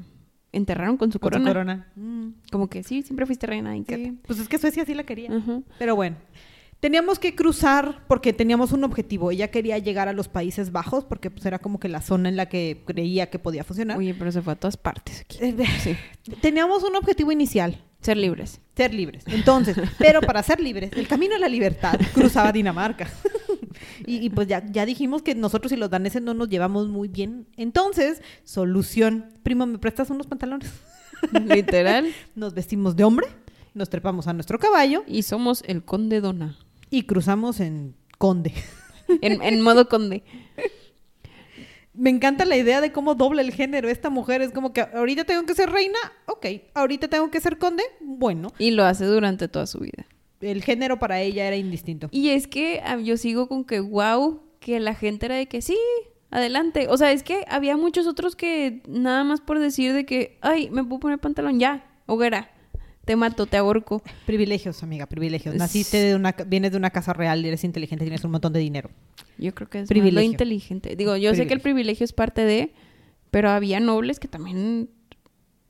[0.51, 1.51] enterraron con su Con su corona.
[1.51, 1.93] corona.
[1.95, 3.77] Mm, Como que sí, siempre fuiste reina.
[3.77, 4.19] Y sí.
[4.27, 5.31] Pues es que Suecia sí la quería.
[5.79, 6.17] Pero bueno,
[6.81, 9.31] teníamos que cruzar porque teníamos un objetivo.
[9.31, 12.37] Ella quería llegar a los Países Bajos porque pues, era como que la zona en
[12.37, 13.97] la que creía que podía funcionar.
[13.99, 15.39] Oye, pero se fue a todas partes aquí.
[15.41, 15.97] Eh, Sí.
[16.43, 18.61] Teníamos un objetivo inicial, Ser libres.
[18.77, 19.23] ser libres.
[19.27, 23.09] Entonces, pero para ser libres, el camino a la libertad cruzaba Dinamarca.
[24.07, 27.09] y, y, pues ya, ya dijimos que nosotros y los daneses no nos llevamos muy
[27.09, 27.47] bien.
[27.57, 29.27] Entonces, solución.
[29.43, 30.71] Primo, ¿me prestas unos pantalones?
[31.47, 32.13] Literal.
[32.35, 33.27] Nos vestimos de hombre,
[33.75, 36.57] nos trepamos a nuestro caballo Y somos el conde Dona.
[36.91, 38.53] y cruzamos en Conde.
[39.21, 40.25] En, en modo conde.
[41.95, 43.89] Me encanta la idea de cómo dobla el género.
[43.89, 46.47] Esta mujer es como que ahorita tengo que ser reina, ok.
[46.75, 48.53] Ahorita tengo que ser conde, bueno.
[48.59, 50.07] Y lo hace durante toda su vida.
[50.41, 52.09] El género para ella era indistinto.
[52.11, 55.61] Y es que ah, yo sigo con que, wow, que la gente era de que
[55.61, 55.79] sí,
[56.31, 56.87] adelante.
[56.89, 60.71] O sea, es que había muchos otros que nada más por decir de que, ay,
[60.71, 62.52] me puedo poner pantalón, ya, hoguera,
[63.05, 64.03] te mato, te ahorco.
[64.27, 65.55] Privilegios, amiga, privilegios.
[65.55, 68.91] Naciste de una, vienes de una casa real, eres inteligente, tienes un montón de dinero.
[69.39, 70.21] Yo creo que es Privilegio.
[70.21, 70.95] lo inteligente.
[70.97, 72.73] Digo, yo sé que el privilegio es parte de,
[73.31, 74.89] pero había nobles que también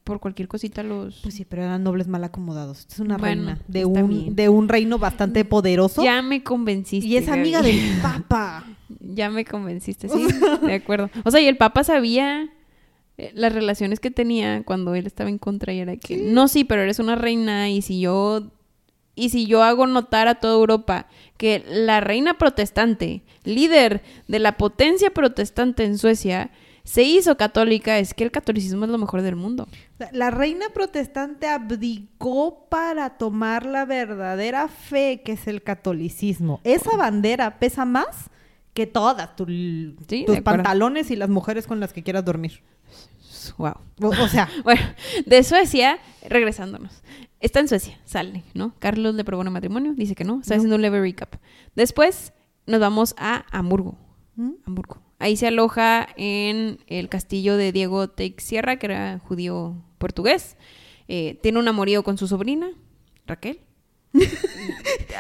[0.05, 1.21] por cualquier cosita los...
[1.23, 2.81] Pues sí, pero eran nobles mal acomodados.
[2.81, 4.35] Esta es una Bueno, reina de un, bien.
[4.35, 6.03] de un reino bastante poderoso.
[6.03, 7.07] Ya me convenciste.
[7.07, 8.67] y es amiga del papa.
[9.01, 10.27] Ya me convenciste, sí,
[10.67, 11.09] de acuerdo.
[11.25, 12.51] O sea, y el Papa sabía
[13.35, 16.83] las relaciones que tenía cuando él estaba en contra y era que, no, sí, pero
[16.83, 18.51] eres una reina y si yo,
[19.15, 21.07] y si yo hago notar a toda Europa
[21.37, 26.51] que la reina protestante, líder de la potencia protestante en Suecia,
[26.85, 29.69] se hizo católica, es que el catolicismo es lo mejor del mundo.
[30.11, 36.61] La reina protestante abdicó para tomar la verdadera fe que es el catolicismo.
[36.65, 38.31] Esa bandera pesa más
[38.75, 42.63] que todas tu- Sí, tus pantalones y las mujeres con las que quieras dormir.
[43.59, 43.75] Wow.
[44.03, 44.81] O, o sea, Bueno,
[45.27, 47.03] de Suecia, regresándonos.
[47.41, 48.75] Está en Suecia, sale, ¿no?
[48.79, 50.59] Carlos le propone matrimonio, dice que no, está No.
[50.59, 51.35] haciendo un leve recap.
[51.75, 52.33] Después
[52.67, 53.99] nos vamos a Hamburgo.
[54.37, 54.53] ¿Mm?
[54.67, 54.99] Hamburgo.
[55.19, 60.57] Ahí se aloja en el castillo de Diego Teixeira, que era judío portugués.
[61.09, 62.71] Eh, tiene un amorío con su sobrina,
[63.27, 63.61] Raquel.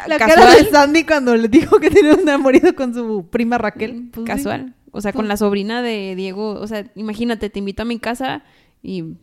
[0.07, 0.39] la Casual.
[0.39, 4.09] cara de Sandy cuando le dijo que tenía un enamorado con su prima Raquel.
[4.13, 4.27] Pues sí.
[4.27, 4.75] Casual.
[4.93, 6.53] O sea, con la sobrina de Diego.
[6.53, 8.45] O sea, imagínate, te invito a mi casa
[8.83, 9.17] y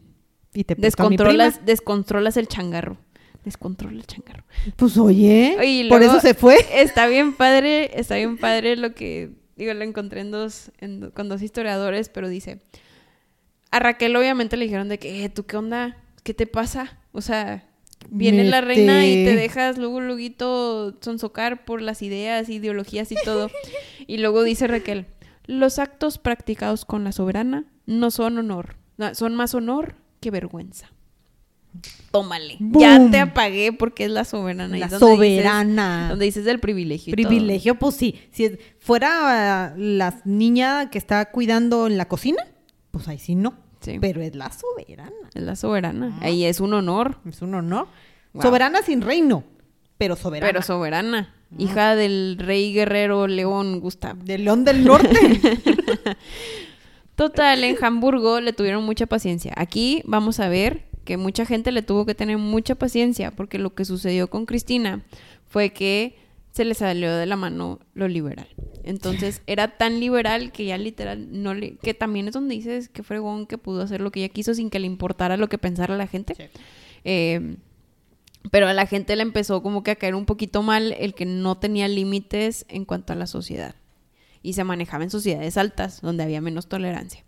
[0.65, 2.97] te descontrolas, descontrolas el changarro.
[3.45, 4.43] Descontrola el changarro.
[4.75, 6.57] Pues oye, por eso se fue.
[6.73, 11.29] Está bien padre, está bien padre lo que, digo, lo encontré en dos, en con
[11.29, 12.59] dos historiadores, pero dice,
[13.71, 15.97] a Raquel obviamente le dijeron de que, eh, ¿tú qué onda?
[16.23, 16.97] ¿Qué te pasa?
[17.11, 17.69] O sea,
[18.09, 23.49] viene la reina y te dejas luego, luego sonsocar por las ideas, ideologías y todo.
[24.07, 25.05] y luego dice Raquel,
[25.49, 30.91] los actos practicados con la soberana no son honor, no, son más honor que vergüenza.
[32.11, 32.57] Tómale.
[32.59, 34.75] Ya te apagué porque es la soberana.
[34.77, 36.07] La donde dices- soberana.
[36.09, 37.13] donde dices del privilegio.
[37.15, 37.27] todo.
[37.27, 38.19] Privilegio, pues sí.
[38.31, 42.43] Si fuera la niña que está cuidando en la cocina,
[42.91, 43.53] pues ahí sí no.
[43.81, 43.97] Sí.
[43.99, 45.11] Pero es la soberana.
[45.33, 46.17] Es la soberana.
[46.19, 46.25] Ah.
[46.25, 47.19] Ahí es un honor.
[47.27, 47.87] Es un honor.
[48.33, 48.43] Wow.
[48.43, 49.43] Soberana sin reino,
[49.97, 50.51] pero soberana.
[50.51, 51.33] Pero soberana.
[51.57, 54.17] Hija del rey guerrero León Gustav.
[54.17, 55.17] De León del Norte.
[57.15, 59.53] Total, en Hamburgo le tuvieron mucha paciencia.
[59.57, 63.73] Aquí vamos a ver que mucha gente le tuvo que tener mucha paciencia porque lo
[63.73, 65.03] que sucedió con Cristina
[65.47, 66.15] fue que
[66.51, 68.47] se le salió de la mano lo liberal.
[68.83, 71.77] Entonces era tan liberal que ya literal no le...
[71.77, 74.69] Que también es donde dices que fregón que pudo hacer lo que ella quiso sin
[74.69, 76.51] que le importara lo que pensara la gente.
[77.03, 77.57] Eh,
[78.51, 81.25] pero a la gente le empezó como que a caer un poquito mal el que
[81.25, 83.75] no tenía límites en cuanto a la sociedad.
[84.41, 87.25] Y se manejaba en sociedades altas, donde había menos tolerancia.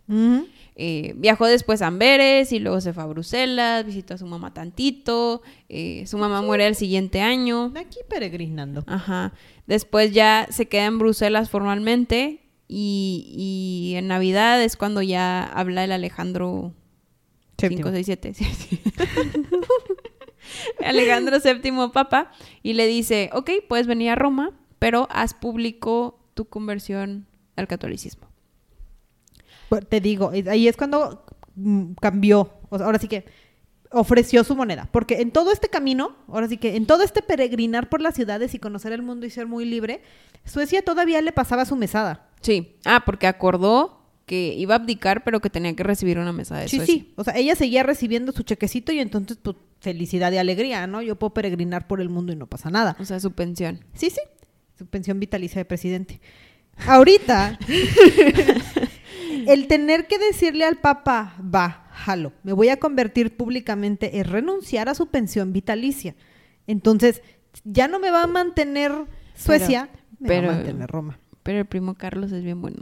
[0.74, 4.54] Eh, viajó después a Amberes y luego se fue a Bruselas, visitó a su mamá
[4.54, 5.42] tantito.
[5.68, 7.70] eh, su mamá muere el siguiente año.
[7.76, 8.82] Aquí peregrinando.
[8.86, 9.34] Ajá.
[9.66, 15.84] Después ya se queda en Bruselas formalmente y, y en Navidad es cuando ya habla
[15.84, 16.72] el Alejandro
[17.58, 17.90] Séptimo.
[17.90, 18.34] 5, 6, 7.
[18.34, 18.80] sí, sí.
[20.84, 22.30] Alejandro VII Papa
[22.62, 27.26] y le dice, ok, puedes venir a Roma, pero haz público tu conversión
[27.56, 28.28] al catolicismo.
[29.88, 31.24] Te digo, ahí es cuando
[31.54, 32.52] mm, cambió.
[32.68, 33.24] O sea, ahora sí que
[33.90, 34.88] ofreció su moneda.
[34.92, 38.54] Porque en todo este camino, ahora sí que en todo este peregrinar por las ciudades
[38.54, 40.02] y conocer el mundo y ser muy libre,
[40.44, 42.28] Suecia todavía le pasaba su mesada.
[42.40, 46.56] Sí, ah, porque acordó que iba a abdicar, pero que tenía que recibir una mesa
[46.58, 46.94] de Sí, Suecia.
[46.94, 47.12] sí.
[47.16, 51.02] O sea, ella seguía recibiendo su chequecito y entonces, pues, felicidad y alegría, ¿no?
[51.02, 52.96] Yo puedo peregrinar por el mundo y no pasa nada.
[53.00, 53.84] O sea, su pensión.
[53.94, 54.20] Sí, sí.
[54.78, 56.20] Su pensión vitalicia de presidente.
[56.86, 57.58] Ahorita,
[59.46, 64.88] el tener que decirle al Papa, va, jalo, me voy a convertir públicamente, es renunciar
[64.88, 66.14] a su pensión vitalicia.
[66.66, 67.22] Entonces,
[67.64, 68.92] ya no me va a mantener
[69.36, 71.18] Suecia, me pero- va a mantener Roma.
[71.42, 72.78] Pero el primo Carlos es bien bueno.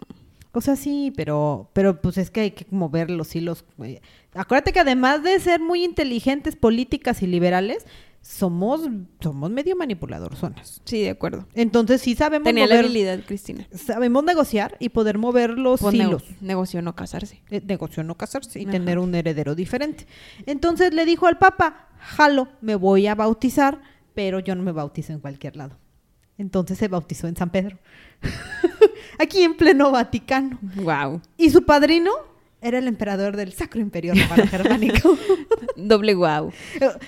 [0.53, 3.65] O sea, sí, pero, pero pues es que hay que mover los hilos.
[3.77, 4.01] güey.
[4.35, 7.87] Acuérdate que además de ser muy inteligentes, políticas y liberales,
[8.23, 8.83] somos,
[9.21, 10.41] somos medio manipuladores.
[10.85, 11.47] Sí, de acuerdo.
[11.55, 13.67] Entonces sí sabemos Tenía la mover, habilidad, Cristina.
[13.73, 16.25] sabemos negociar y poder mover los Pues nego- hilos.
[16.41, 17.43] negoció no casarse.
[17.51, 18.73] Eh, negoció no casarse y Ajá.
[18.73, 20.07] tener un heredero diferente.
[20.47, 23.81] Entonces le dijo al Papa, jalo, me voy a bautizar,
[24.15, 25.79] pero yo no me bautizo en cualquier lado.
[26.37, 27.79] Entonces se bautizó en San Pedro.
[29.19, 30.59] Aquí en pleno Vaticano.
[30.77, 31.21] Wow.
[31.37, 32.11] Y su padrino
[32.63, 35.17] era el emperador del Sacro Imperio Romano Germánico.
[35.77, 36.53] Doble wow.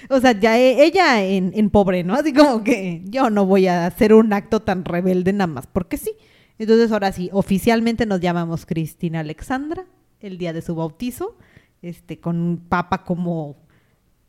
[0.09, 2.15] o sea, ya e- ella en, en pobre, ¿no?
[2.15, 5.97] Así como que yo no voy a hacer un acto tan rebelde nada más, porque
[5.97, 6.13] sí.
[6.59, 9.85] Entonces ahora sí, oficialmente nos llamamos Cristina Alexandra,
[10.21, 11.37] el día de su bautizo,
[11.83, 13.57] este, con un papa como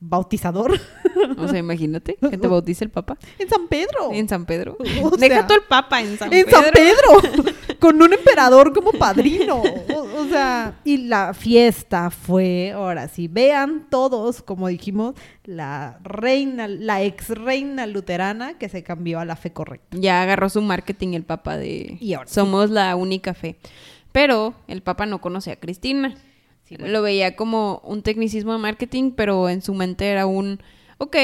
[0.10, 0.80] bautizador
[1.38, 4.12] O sea, imagínate que te bautice el Papa en San Pedro.
[4.12, 4.78] en San Pedro.
[5.04, 6.62] O Deja sea, tú el Papa en San en Pedro.
[6.62, 7.54] San Pedro.
[7.80, 9.62] con un emperador como padrino.
[9.62, 16.68] O, o sea, y la fiesta fue, ahora sí, vean todos, como dijimos, la reina,
[16.68, 19.98] la ex reina luterana que se cambió a la fe correcta.
[20.00, 22.36] Ya agarró su marketing el papa de Y ahora sí.
[22.36, 23.58] somos la única fe.
[24.12, 26.16] Pero el papa no conoce a Cristina.
[26.66, 26.92] Sí, bueno.
[26.94, 30.60] Lo veía como un tecnicismo de marketing, pero en su mente era un,
[30.98, 31.16] ok,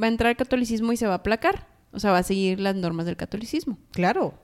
[0.00, 1.66] va a entrar el catolicismo y se va a aplacar.
[1.92, 3.78] O sea, va a seguir las normas del catolicismo.
[3.92, 4.34] Claro.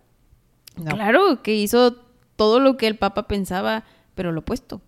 [0.76, 0.90] No.
[0.94, 1.96] Claro, que hizo
[2.36, 3.84] todo lo que el papa pensaba,
[4.14, 4.80] pero lo opuesto.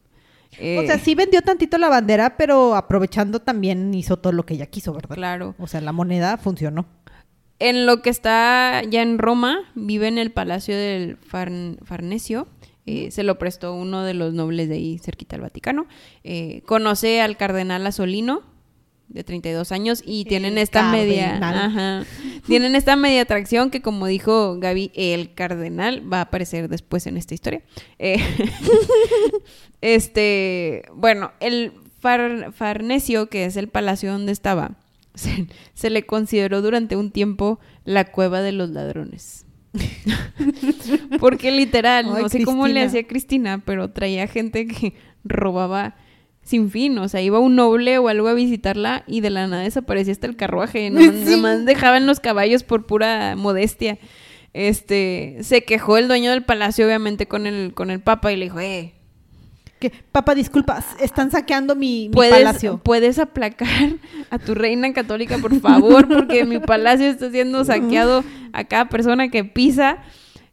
[0.58, 4.54] Eh, O sea, sí vendió tantito la bandera, pero aprovechando también hizo todo lo que
[4.54, 5.14] ella quiso, ¿verdad?
[5.14, 5.54] Claro.
[5.58, 6.86] O sea, la moneda funcionó.
[7.58, 12.46] En lo que está ya en Roma, vive en el palacio del Farn- Farnesio.
[13.06, 15.86] Eh, se lo prestó uno de los nobles de ahí cerquita al Vaticano.
[16.24, 18.42] Eh, conoce al cardenal Asolino,
[19.08, 21.38] de 32 años, y tienen esta media.
[21.64, 22.04] Ajá,
[22.46, 27.16] tienen esta media atracción que, como dijo Gaby, el cardenal va a aparecer después en
[27.16, 27.62] esta historia.
[27.98, 28.18] Eh,
[29.80, 34.76] este, bueno, el Far- Farnesio, que es el palacio donde estaba,
[35.14, 39.46] se, se le consideró durante un tiempo la cueva de los ladrones.
[41.20, 45.96] Porque literal, Ay, no sé cómo le hacía Cristina, pero traía gente que robaba
[46.42, 46.96] sin fin.
[46.98, 50.26] O sea, iba un noble o algo a visitarla y de la nada desaparecía hasta
[50.26, 50.90] el carruaje.
[50.90, 51.08] No, Sí.
[51.08, 53.98] Nada más dejaban los caballos por pura modestia.
[54.54, 58.46] Este, se quejó el dueño del palacio, obviamente, con el, con el papa y le
[58.46, 58.94] dijo, eh,
[59.78, 62.78] Que, papá, disculpa, están saqueando mi, mi ¿Puedes, palacio.
[62.82, 63.68] puedes aplacar
[64.30, 69.28] a tu reina católica, por favor, porque mi palacio está siendo saqueado a cada persona
[69.30, 69.98] que pisa.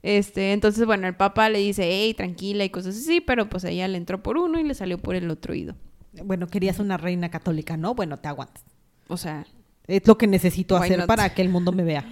[0.04, 3.88] Este, entonces, bueno, el papa le dice, hey, tranquila y cosas así, pero pues ella
[3.88, 5.76] le entró por uno y le salió por el otro oído.
[6.24, 7.96] Bueno, querías una reina católica, ¿no?
[7.96, 8.64] Bueno, te aguantas.
[9.08, 9.46] O sea,
[9.88, 11.08] Es lo que necesito hacer not?
[11.08, 12.06] para que el mundo me vea.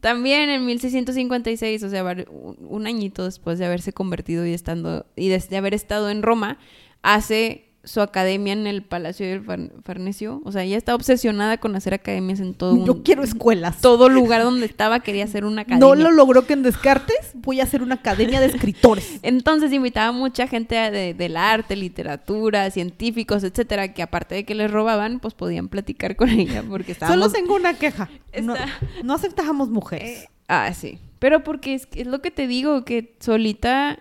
[0.00, 5.56] También en 1656, o sea, un añito después de haberse convertido y estando y de
[5.56, 6.58] haber estado en Roma,
[7.02, 10.42] hace su academia en el Palacio del Far- Farnesio.
[10.44, 13.80] O sea, ella está obsesionada con hacer academias en todo Yo un- quiero escuelas.
[13.80, 15.86] todo lugar donde estaba quería hacer una academia.
[15.86, 17.30] No lo logró que en Descartes.
[17.34, 19.18] Voy a hacer una academia de escritores.
[19.22, 24.54] Entonces invitaba a mucha gente de- del arte, literatura, científicos, etcétera, que aparte de que
[24.56, 27.24] les robaban, pues podían platicar con ella porque estábamos...
[27.24, 28.10] Solo tengo una queja.
[28.42, 28.68] No, Está-
[29.04, 30.24] no aceptamos mujeres.
[30.24, 30.98] Eh, ah, sí.
[31.20, 33.98] Pero porque es, es lo que te digo, que solita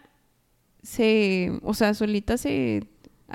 [0.84, 1.52] se...
[1.64, 2.84] O sea, solita se...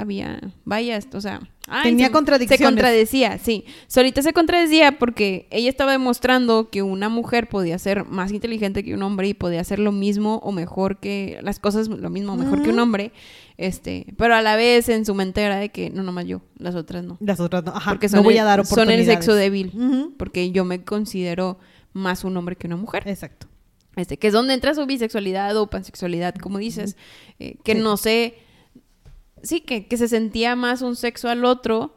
[0.00, 0.40] Había...
[0.64, 1.40] Vaya, o sea...
[1.68, 2.58] ay, Tenía se- contradicciones.
[2.58, 3.64] Se contradecía, sí.
[3.86, 8.94] Solita se contradecía porque ella estaba demostrando que una mujer podía ser más inteligente que
[8.94, 11.38] un hombre y podía hacer lo mismo o mejor que...
[11.42, 13.12] Las cosas lo mismo o mejor que un hombre.
[13.56, 14.06] Este...
[14.16, 17.04] Pero a la vez en su mente era de que no nomás yo, las otras
[17.04, 17.18] no.
[17.20, 17.72] Las otras no.
[17.72, 19.70] Ajá, porque son no voy el- a dar Son el sexo débil.
[20.16, 21.58] Porque yo me considero
[21.92, 23.02] más un hombre que una mujer.
[23.06, 23.48] Exacto.
[23.96, 26.96] Este, que es donde entra su bisexualidad o pansexualidad, como dices,
[27.40, 27.80] eh, que Sí.
[27.80, 28.34] no sé,
[29.42, 31.96] sí, que, que se sentía más un sexo al otro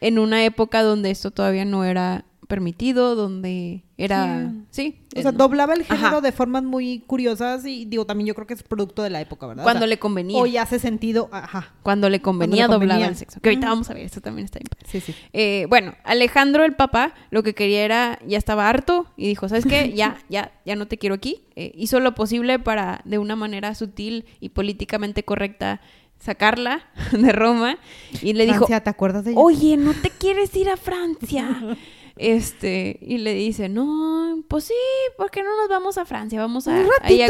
[0.00, 5.34] en una época donde esto todavía no era permitido, donde era, sí, O sea, eh,
[5.34, 6.20] doblaba el género Ajá.
[6.20, 9.46] de formas muy curiosas y digo, también yo creo que es producto de la época,
[9.46, 9.64] ¿verdad?
[9.64, 11.72] O cuando sea, le convenía, Hoy hace sentido, ajá.
[11.82, 13.08] cuando le convenía Cuando le doblaba convenía.
[13.12, 14.68] el sexo, que ahorita vamos a ver, esto también está bien.
[14.86, 15.14] Sí, sí.
[15.32, 19.64] Eh, bueno, Alejandro el Papa lo que quería era, ya estaba harto y dijo, ¿sabes
[19.64, 19.92] qué?
[19.94, 21.42] Ya, ya, ya no te quiero aquí.
[21.56, 25.80] Eh, hizo lo posible para, de una manera sutil y políticamente correcta,
[26.24, 27.78] sacarla de Roma
[28.22, 29.40] y le dijo, Francia, ¿te acuerdas de ella?
[29.40, 31.76] oye, ¿no te quieres ir a Francia?
[32.16, 34.74] Este, y le dice, no, pues sí,
[35.16, 36.38] ¿por qué no nos vamos a Francia?
[36.38, 36.80] Vamos a,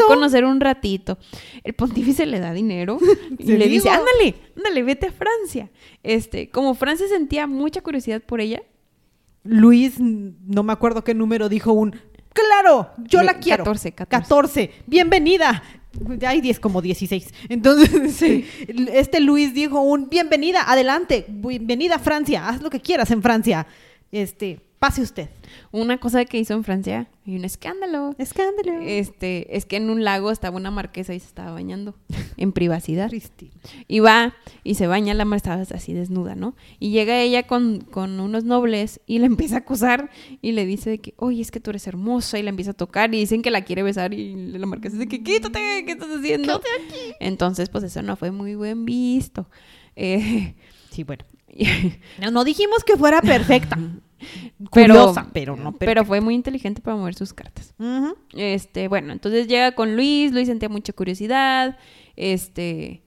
[0.05, 1.17] conocer un ratito.
[1.63, 2.99] El pontífice le da dinero
[3.39, 5.71] y le dice, ándale, ándale, vete a Francia.
[6.03, 8.61] Este, como Francia sentía mucha curiosidad por ella,
[9.41, 11.99] Luis, no me acuerdo qué número, dijo un,
[12.31, 13.63] claro, yo la quiero.
[13.63, 14.21] 14, 14.
[14.21, 15.63] 14, bienvenida.
[16.25, 17.33] Hay 10 como 16.
[17.49, 18.45] Entonces, sí,
[18.91, 23.67] este Luis dijo un, bienvenida, adelante, bienvenida a Francia, haz lo que quieras en Francia.
[24.11, 25.29] Este, pase usted.
[25.71, 28.15] una cosa que hizo en Francia y un escándalo.
[28.17, 28.79] Escándalo.
[28.81, 31.95] Este, es que en un lago estaba una marquesa y se estaba bañando
[32.37, 33.09] en privacidad.
[33.09, 33.51] Cristina.
[33.87, 36.55] Y va y se baña, la mar estaba así desnuda, ¿no?
[36.79, 40.09] Y llega ella con, con unos nobles y la empieza a acusar
[40.41, 42.75] y le dice de que, oye, es que tú eres hermosa y la empieza a
[42.75, 46.09] tocar y dicen que la quiere besar y la marquesa dice que, quítate, ¿qué estás
[46.09, 46.61] haciendo?
[47.19, 49.49] Entonces, pues eso no fue muy buen visto.
[49.95, 50.55] Eh,
[50.95, 51.25] Sí, bueno.
[52.21, 53.77] No, no dijimos que fuera perfecta.
[54.71, 55.85] Pero, Curiosa, pero no perfecta.
[55.85, 57.73] pero fue muy inteligente para mover sus cartas.
[58.33, 61.77] Este, bueno, entonces llega con Luis, Luis sentía mucha curiosidad,
[62.15, 63.03] este,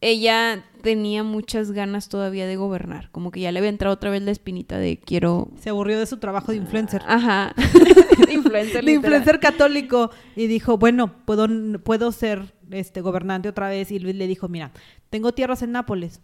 [0.00, 4.22] ella tenía muchas ganas todavía de gobernar, como que ya le había entrado otra vez
[4.22, 5.48] la espinita de quiero...
[5.58, 7.02] Se aburrió de su trabajo de influencer.
[7.06, 7.54] Ajá,
[8.26, 8.84] de influencer.
[8.84, 11.46] de influencer católico y dijo, bueno, puedo,
[11.82, 13.90] puedo ser este gobernante otra vez.
[13.90, 14.72] Y Luis le dijo, mira,
[15.10, 16.22] tengo tierras en Nápoles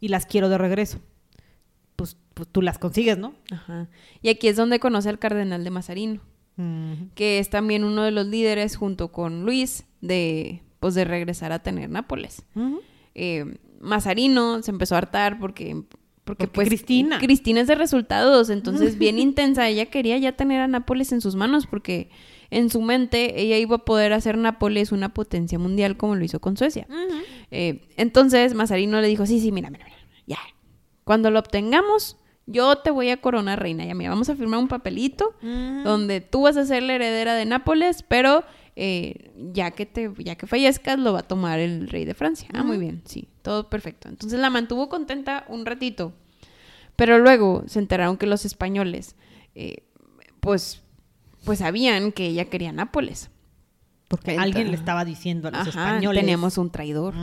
[0.00, 1.00] y las quiero de regreso.
[2.34, 3.34] Pues, tú las consigues, ¿no?
[3.50, 3.88] Ajá.
[4.20, 6.20] Y aquí es donde conoce al cardenal de Mazarino,
[7.14, 11.62] que es también uno de los líderes junto con Luis de, pues, de regresar a
[11.62, 12.44] tener Nápoles.
[13.14, 15.74] Eh, Mazarino se empezó a hartar porque,
[16.24, 17.18] porque, Porque pues Cristina.
[17.18, 21.36] Cristina es de resultados, entonces bien intensa, ella quería ya tener a Nápoles en sus
[21.36, 22.08] manos porque
[22.50, 26.40] en su mente ella iba a poder hacer Nápoles una potencia mundial como lo hizo
[26.40, 26.86] con Suecia.
[27.50, 30.38] Eh, entonces Mazarino le dijo, sí, sí, mira, mira, mira, ya,
[31.04, 32.16] cuando lo obtengamos,
[32.46, 36.42] yo te voy a coronar reina, ya mira, vamos a firmar un papelito donde tú
[36.42, 38.44] vas a ser la heredera de Nápoles, pero
[38.76, 42.48] eh, ya que te, ya que fallezcas, lo va a tomar el rey de Francia.
[42.52, 44.08] Ah, muy bien, sí, todo perfecto.
[44.08, 46.12] Entonces la mantuvo contenta un ratito.
[46.96, 49.16] Pero luego se enteraron que los españoles,
[49.54, 49.84] eh,
[50.40, 50.82] pues,
[51.44, 53.30] pues sabían que ella quería Nápoles.
[54.16, 56.20] Porque alguien le estaba diciendo a los Ajá, españoles.
[56.20, 57.14] tenemos un traidor.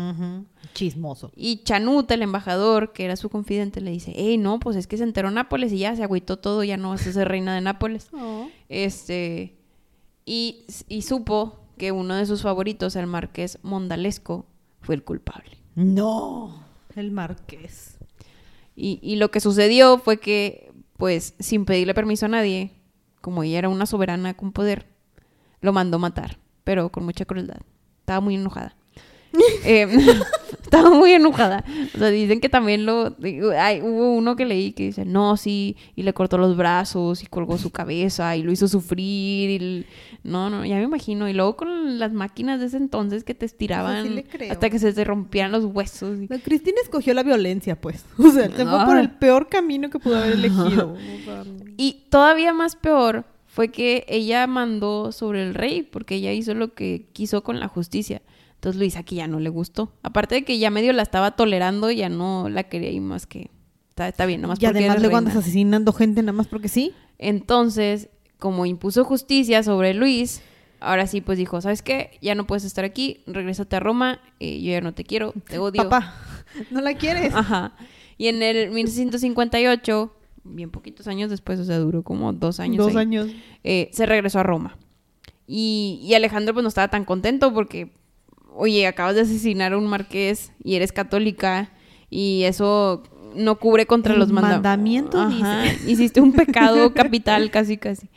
[0.74, 1.32] Chismoso.
[1.36, 4.98] Y Chanut, el embajador, que era su confidente, le dice, hey, no, pues es que
[4.98, 7.62] se enteró Nápoles y ya se agüitó todo, ya no vas a ser reina de
[7.62, 8.10] Nápoles.
[8.70, 9.58] Este,
[10.26, 14.46] y, y supo que uno de sus favoritos, el marqués Mondalesco,
[14.82, 15.58] fue el culpable.
[15.76, 16.64] No,
[16.96, 17.98] el marqués.
[18.76, 22.72] Y, y lo que sucedió fue que, pues, sin pedirle permiso a nadie,
[23.20, 24.88] como ella era una soberana con poder,
[25.60, 27.58] lo mandó matar, pero con mucha crueldad.
[28.00, 28.76] Estaba muy enojada.
[29.64, 29.88] Eh,
[30.64, 31.64] estaba muy enojada.
[31.96, 33.16] O sea, dicen que también lo...
[33.58, 37.28] ay, hubo uno que leí que dice, no, sí, y le cortó los brazos y
[37.28, 39.50] colgó su cabeza y lo hizo sufrir.
[39.52, 39.86] y el-
[40.24, 41.30] No, no, ya me imagino.
[41.30, 44.52] Y luego con las máquinas de ese entonces que te estiraban le creo.
[44.52, 46.20] hasta que se te rompían los huesos.
[46.20, 48.04] y- La Cristina escogió la violencia, pues.
[48.18, 50.98] O sea, se fue por el peor camino que pudo haber elegido.
[51.78, 56.74] Y todavía más peor fue que ella mandó sobre el rey, porque ella hizo lo
[56.74, 58.22] que quiso con la justicia.
[58.56, 59.92] Entonces Luis aquí ya no le gustó.
[60.04, 63.52] Aparte de que ya medio la estaba tolerando, ya no la quería y más que...
[63.90, 66.70] Está, está bien, nomás y porque además eres luego andas asesinando gente nada más porque
[66.70, 66.94] sí.
[67.18, 68.08] Entonces,
[68.40, 70.42] como impuso justicia sobre Luis,
[70.80, 72.12] ahora sí pues dijo, ¿sabes qué?
[72.22, 75.60] Ya no puedes estar aquí, regrésate a Roma, eh, yo ya no te quiero, te
[75.60, 75.84] odio.
[75.90, 76.16] Papá,
[76.72, 77.36] no la quieres.
[77.36, 77.74] Ajá.
[78.18, 82.78] Y en el 1658, bien poquitos años después, o sea, duró como dos años.
[82.86, 83.28] Dos ahí, años.
[83.64, 84.78] eh, se regresó a Roma.
[85.48, 87.92] Y, y Alejandro pues no estaba tan contento porque,
[88.56, 91.72] oye, acabas de asesinar a un marqués y eres católica
[92.10, 93.04] y eso
[93.36, 95.92] no cubre contra El los manda- mandamiento Ajá, dice.
[95.92, 98.10] Hiciste un pecado capital casi casi.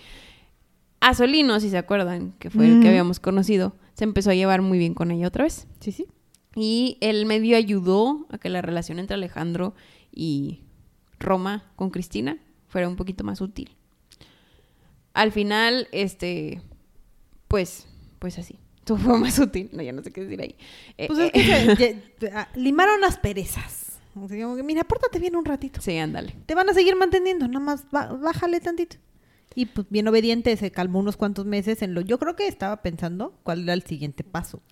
[1.01, 4.63] A Solino, si se acuerdan, que fue el que habíamos conocido, se empezó a llevar
[4.63, 5.67] muy bien con ella otra vez.
[5.81, 6.07] Sí, sí.
[6.57, 9.75] Y él medio ayudó a que la relación entre Alejandro
[10.11, 10.63] y
[11.25, 13.71] Roma con Cristina fuera un poquito más útil.
[15.13, 16.61] Al final, este,
[17.49, 17.87] pues,
[18.19, 18.59] pues así.
[18.85, 19.71] Todo fue más útil.
[19.73, 20.57] No, ya no sé qué decir ahí.
[20.99, 23.99] Eh, Pues es eh, que se- ya- ah, limaron las perezas.
[24.17, 25.81] O sea, como que, mira, pórtate bien un ratito.
[25.81, 26.35] sí, ándale.
[26.47, 28.97] Te van a seguir manteniendo, nada más bájale tantito.
[29.57, 32.01] Y pues bien obediente, se calmó unos cuantos meses en lo...
[32.01, 34.63] Yo creo que estaba pensando cuál era el siguiente paso.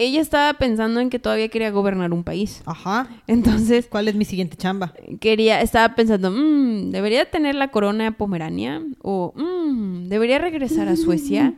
[0.00, 2.62] Ella estaba pensando en que todavía quería gobernar un país.
[2.66, 3.08] Ajá.
[3.26, 4.94] Entonces, ¿Cuál es mi siguiente chamba?
[5.20, 8.80] quería, estaba pensando, "Mm, ¿debería tener la corona de Pomerania?
[9.02, 11.54] O, "Mm, ¿debería regresar a Suecia?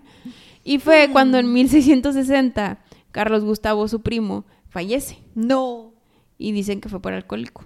[0.64, 2.82] Y fue cuando en 1660
[3.12, 5.18] Carlos Gustavo, su primo, fallece.
[5.34, 5.92] No.
[6.38, 7.64] Y dicen que fue por alcohólico.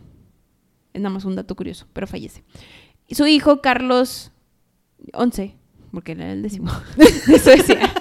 [0.93, 2.43] Es nada más un dato curioso, pero fallece.
[3.07, 4.33] Y su hijo Carlos
[5.13, 5.55] XI,
[5.93, 6.73] porque era el décimo
[7.29, 7.93] de Suecia,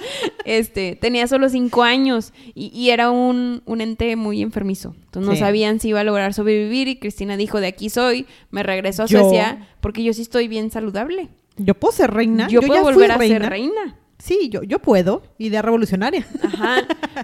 [0.44, 4.94] este, tenía solo cinco años y, y era un, un ente muy enfermizo.
[5.04, 8.62] Entonces no sabían si iba a lograr sobrevivir y Cristina dijo, de aquí soy, me
[8.62, 11.28] regreso a Suecia porque yo sí estoy bien saludable.
[11.56, 12.48] Yo puedo ser reina.
[12.48, 13.98] Yo, puedo ya fui volver a ser reina.
[14.18, 15.22] Sí, yo, yo puedo.
[15.38, 16.26] Idea revolucionaria.
[16.42, 16.76] Ajá.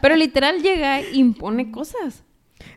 [0.02, 2.24] Pero literal llega e impone cosas.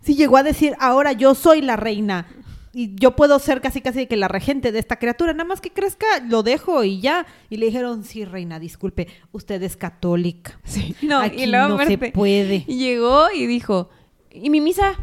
[0.01, 2.27] Sí, llegó a decir, ahora yo soy la reina.
[2.76, 5.34] Y yo puedo ser casi casi que la regente de esta criatura.
[5.34, 7.26] Nada más que crezca, lo dejo y ya.
[7.49, 10.59] Y le dijeron, sí, reina, disculpe, usted es católica.
[10.63, 10.95] Sí.
[11.03, 12.61] No, Aquí y luego no se puede.
[12.61, 13.89] llegó y dijo,
[14.32, 14.93] ¿y mi misa?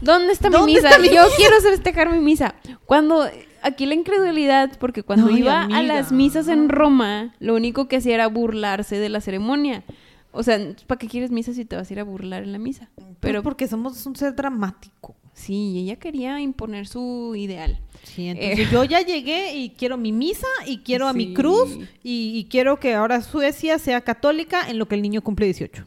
[0.00, 0.88] ¿Dónde está mi ¿Dónde misa?
[0.88, 2.56] está mi Yo misa?" quiero festejar mi misa.
[2.84, 3.28] Cuando,
[3.62, 8.14] aquí la incredulidad, porque cuando iba a las misas en Roma, lo único que hacía
[8.14, 9.84] era burlarse de la ceremonia.
[10.32, 12.58] O sea, ¿para qué quieres misa si te vas a ir a burlar en la
[12.58, 12.88] misa?
[12.96, 15.14] Pero Pero porque somos un ser dramático.
[15.40, 17.80] Sí, ella quería imponer su ideal.
[18.02, 22.32] Sí, entonces yo ya llegué y quiero mi misa y quiero a mi cruz y,
[22.38, 25.84] y quiero que ahora Suecia sea católica en lo que el niño cumple 18.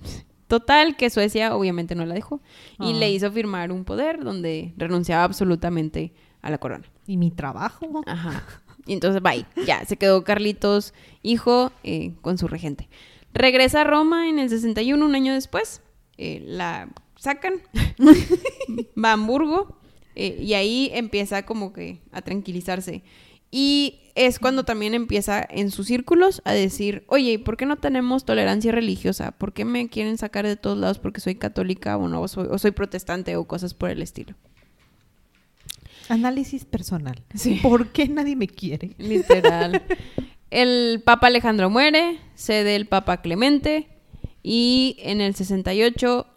[0.47, 2.39] Total, que Suecia obviamente no la dejó
[2.80, 2.95] y Ah.
[2.99, 6.86] le hizo firmar un poder donde renunciaba absolutamente a la corona.
[7.08, 8.04] ¿Y mi trabajo?
[8.06, 8.43] Ajá.
[8.86, 9.45] Y entonces, bye.
[9.66, 10.93] Ya, se quedó Carlitos,
[11.24, 12.89] hijo, eh, con su regente.
[13.34, 15.82] Regresa a Roma en el 61, un año después.
[16.18, 16.89] eh, la
[17.24, 17.53] sacan.
[19.03, 19.80] va a Hamburgo.
[20.15, 23.03] eh, y ahí empieza como que a tranquilizarse.
[23.49, 27.78] Y es cuando también empieza en sus círculos a decir, oye, ¿y ¿por qué no
[27.78, 29.32] tenemos tolerancia religiosa?
[29.32, 32.47] ¿Por qué me quieren sacar de todos lados porque soy católica o no, o soy,
[32.49, 34.36] o soy protestante o cosas por el estilo?
[36.09, 37.21] Análisis personal.
[37.34, 37.59] Sí.
[37.61, 38.95] ¿Por qué nadie me quiere?
[38.97, 39.82] Literal.
[40.49, 43.88] El Papa Alejandro muere, cede el Papa Clemente
[44.43, 46.28] y en el 68,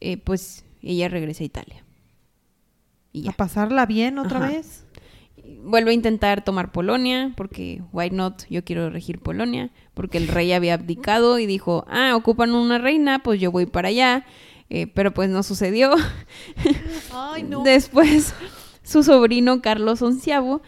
[0.00, 1.84] eh, pues ella regresa a Italia.
[3.12, 3.30] Y ya.
[3.30, 4.48] ¿A pasarla bien otra Ajá.
[4.48, 4.84] vez?
[5.62, 10.52] Vuelve a intentar tomar Polonia, porque why not, yo quiero regir Polonia, porque el rey
[10.52, 14.24] había abdicado y dijo, ah, ocupan una reina, pues yo voy para allá,
[14.68, 15.94] Eh, pero pues no sucedió.
[17.12, 18.34] Ay, Después,
[18.82, 20.60] su sobrino Carlos Onceavo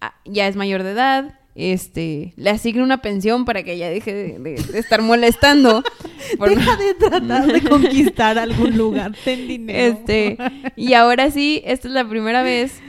[0.00, 1.39] ah, ya es mayor de edad.
[1.62, 5.82] Este, le asigna una pensión para que ella deje de, de- de estar molestando.
[6.38, 9.12] Por- Deja de tratar de conquistar algún lugar.
[9.24, 9.78] Ten dinero.
[9.98, 10.38] este,
[10.76, 12.80] y ahora sí, esta es la primera vez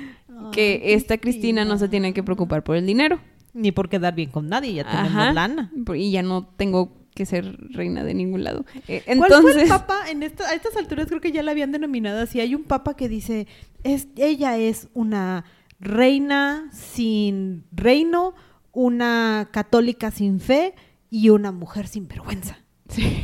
[0.54, 3.20] que Ay, esta Cristina no se tiene que preocupar por el dinero.
[3.54, 5.34] Ni por quedar bien con nadie, ya tenemos Ajá.
[5.34, 5.72] lana.
[5.96, 8.64] Y ya no tengo que ser reina de ningún lado.
[8.88, 10.10] Eh, ¿Cuál fue el papa?
[10.10, 12.40] En esta- a estas alturas creo que ya la habían denominado así.
[12.40, 13.48] Hay un papa que dice,
[13.84, 15.44] es, ella es una
[15.82, 18.34] reina sin reino,
[18.72, 20.74] una católica sin fe
[21.10, 22.58] y una mujer sin vergüenza.
[22.90, 23.22] sí,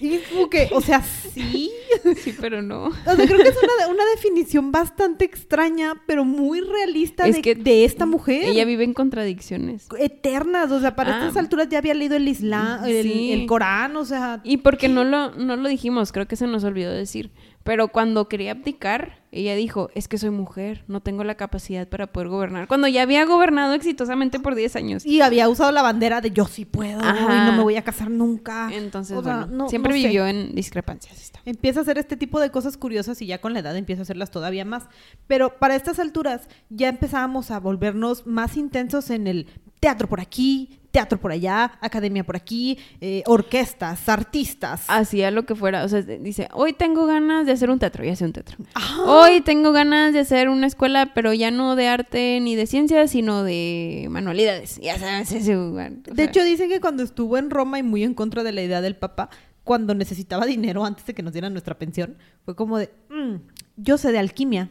[0.00, 1.70] Y es como que, o sea, sí.
[2.22, 2.84] sí, pero no.
[2.86, 7.42] O sea, creo que es una, una definición bastante extraña, pero muy realista Es de,
[7.42, 8.44] que de esta mujer.
[8.44, 9.88] Ella vive en contradicciones.
[9.98, 11.18] Eternas, o sea, para Ah.
[11.18, 13.32] estas alturas ya había leído el Islam, el, Sí.
[13.32, 16.64] el Corán, o sea, Y porque no lo, no lo dijimos, creo que se nos
[16.64, 17.30] olvidó decir.
[17.62, 22.08] Pero cuando quería abdicar, ella dijo, es que soy mujer, no tengo la capacidad para
[22.08, 22.66] poder gobernar.
[22.66, 25.06] Cuando ya había gobernado exitosamente por 10 años.
[25.06, 27.44] y había usado la bandera de yo sí puedo Ajá.
[27.44, 28.68] y no me voy a casar nunca.
[28.72, 30.06] Entonces, O sea, bueno, no- siempre no sé.
[30.08, 31.20] vivió en discrepancias.
[31.22, 31.40] esta.
[31.44, 34.04] Empieza a hacer este tipo de cosas curiosas y ya con la edad empieza a
[34.04, 34.84] hacerlas todavía más.
[35.28, 39.46] Pero para estas alturas ya empezábamos a volvernos más intensos en el
[39.78, 44.84] teatro por aquí, teatro por allá, academia por aquí, eh, orquestas, artistas.
[44.88, 45.84] Hacía lo que fuera.
[45.84, 48.04] O sea, dice, hoy tengo ganas de hacer un teatro.
[48.04, 48.56] Y hace un teatro.
[48.74, 49.02] Ajá.
[49.04, 53.10] Hoy tengo ganas de hacer una escuela, pero ya no de arte ni de ciencias,
[53.10, 54.78] sino de manualidades.
[54.82, 55.92] Ya sabes, ese lugar.
[56.10, 58.62] O De hecho, dicen que cuando estuvo en Roma y muy en contra de la
[58.62, 59.30] idea del Papa,
[59.64, 63.36] cuando necesitaba dinero antes de que nos dieran nuestra pensión, fue como de, "Mm,
[63.76, 64.70] yo sé de alquimia,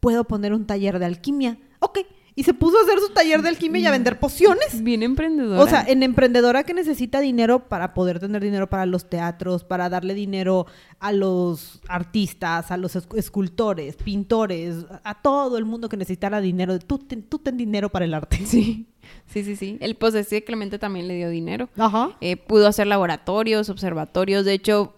[0.00, 1.58] puedo poner un taller de alquimia.
[1.80, 1.98] Ok.
[2.38, 4.84] Y se puso a hacer su taller de alquimia y a vender pociones.
[4.84, 5.60] bien emprendedora.
[5.60, 9.88] O sea, en emprendedora que necesita dinero para poder tener dinero para los teatros, para
[9.88, 10.66] darle dinero
[11.00, 16.78] a los artistas, a los es- escultores, pintores, a todo el mundo que necesitara dinero.
[16.78, 18.38] Tú ten, tú ten dinero para el arte.
[18.46, 18.86] Sí,
[19.26, 19.76] sí, sí, sí.
[19.80, 21.68] El posesivo de Clemente también le dio dinero.
[21.76, 22.10] Ajá.
[22.20, 24.44] Eh, pudo hacer laboratorios, observatorios.
[24.44, 24.94] De hecho,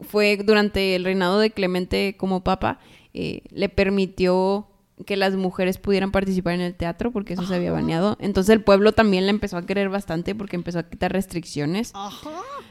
[0.00, 2.80] fue durante el reinado de Clemente como papa,
[3.14, 4.66] eh, le permitió
[5.06, 8.16] que las mujeres pudieran participar en el teatro porque eso se había baneado.
[8.20, 11.92] Entonces el pueblo también la empezó a querer bastante porque empezó a quitar restricciones.
[11.94, 12.30] Ajá.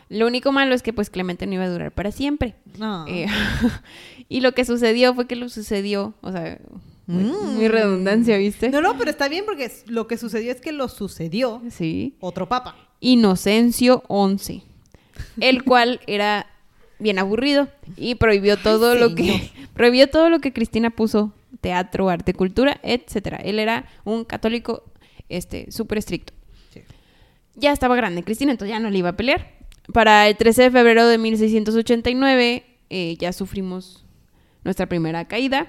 [0.09, 2.55] Lo único malo es que pues Clemente no iba a durar para siempre.
[2.77, 3.05] No.
[3.07, 3.27] Eh,
[4.29, 6.59] y lo que sucedió fue que lo sucedió, o sea,
[7.07, 7.55] muy, Mm.
[7.55, 8.69] muy redundancia, ¿viste?
[8.69, 12.15] No, no, pero está bien porque lo que sucedió es que lo sucedió Sí.
[12.19, 12.75] otro papa.
[13.01, 14.63] Inocencio XI,
[15.39, 16.45] el cual era
[16.99, 17.67] bien aburrido
[17.97, 23.37] y prohibió todo lo que prohibió todo lo que Cristina puso, teatro, arte, cultura, etcétera.
[23.37, 24.83] Él era un católico
[25.29, 26.33] este súper estricto.
[26.73, 26.81] Sí.
[27.55, 29.59] Ya estaba grande Cristina, entonces ya no le iba a pelear.
[29.93, 34.05] Para el 13 de febrero de 1689 eh, ya sufrimos
[34.63, 35.67] nuestra primera caída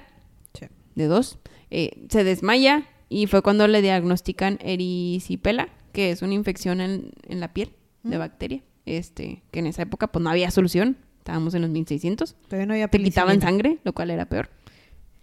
[0.95, 1.39] de dos.
[1.69, 7.39] Eh, se desmaya y fue cuando le diagnostican erisipela, que es una infección en, en
[7.39, 7.71] la piel
[8.03, 8.61] de bacteria.
[8.85, 10.97] Este, que en esa época pues no había solución.
[11.19, 12.35] Estábamos en los 1600.
[12.47, 14.49] Todavía no había Te quitaban sangre, lo cual era peor.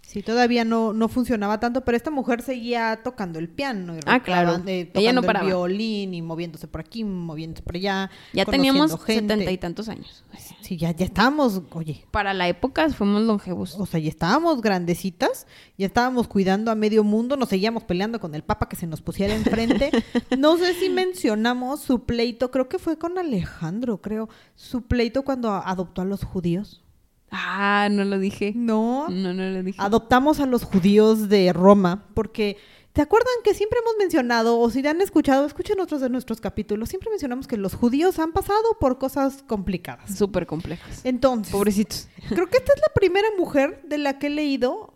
[0.09, 3.95] Sí, todavía no, no funcionaba tanto, pero esta mujer seguía tocando el piano.
[3.95, 4.63] Y Ah, claro.
[4.67, 5.45] eh, Ella no tocando paraba.
[5.45, 8.09] El violín y moviéndose por aquí, moviéndose por allá.
[8.33, 10.25] Ya teníamos setenta y tantos años.
[10.63, 13.75] Sí, ya, ya estábamos, oye, Para la época fuimos longevos.
[13.79, 15.47] o sea, ya estábamos grandecitas,
[15.77, 19.03] ya estábamos cuidando a medio mundo, nos seguíamos peleando con el papa que se nos
[19.03, 19.91] pusiera enfrente.
[20.39, 25.53] No sé si mencionamos su pleito, creo que fue con Alejandro, creo, su pleito cuando
[25.53, 26.83] adoptó a los judíos.
[27.31, 28.53] Ah, no lo dije.
[28.57, 29.81] No, No, no lo dije.
[29.81, 32.57] adoptamos a los judíos de Roma porque
[32.95, 36.89] ¿Se acuerdan que siempre hemos mencionado, o si han escuchado, escuchen otros de nuestros capítulos,
[36.89, 40.17] siempre mencionamos que los judíos han pasado por cosas complicadas?
[40.19, 41.03] Súper complejas.
[41.05, 42.09] Entonces, Pobrecitos.
[42.29, 44.95] creo que esta es la primera mujer de la que he leído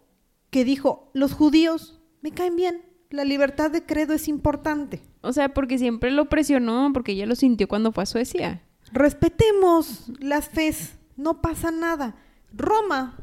[0.50, 5.00] que dijo, los judíos me caen bien, la libertad de credo es importante.
[5.20, 8.62] O sea, porque siempre lo presionó, porque ella lo sintió cuando fue a Suecia.
[8.90, 12.16] Respetemos las fes, no pasa nada.
[12.54, 13.16] Roma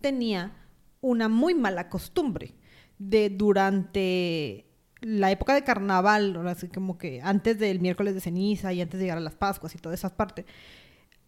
[0.00, 0.52] tenía
[1.00, 2.54] una muy mala costumbre
[2.98, 4.66] de durante
[5.00, 8.98] la época de carnaval, ahora sí como que antes del miércoles de ceniza y antes
[8.98, 10.46] de llegar a las Pascuas y todas esas partes,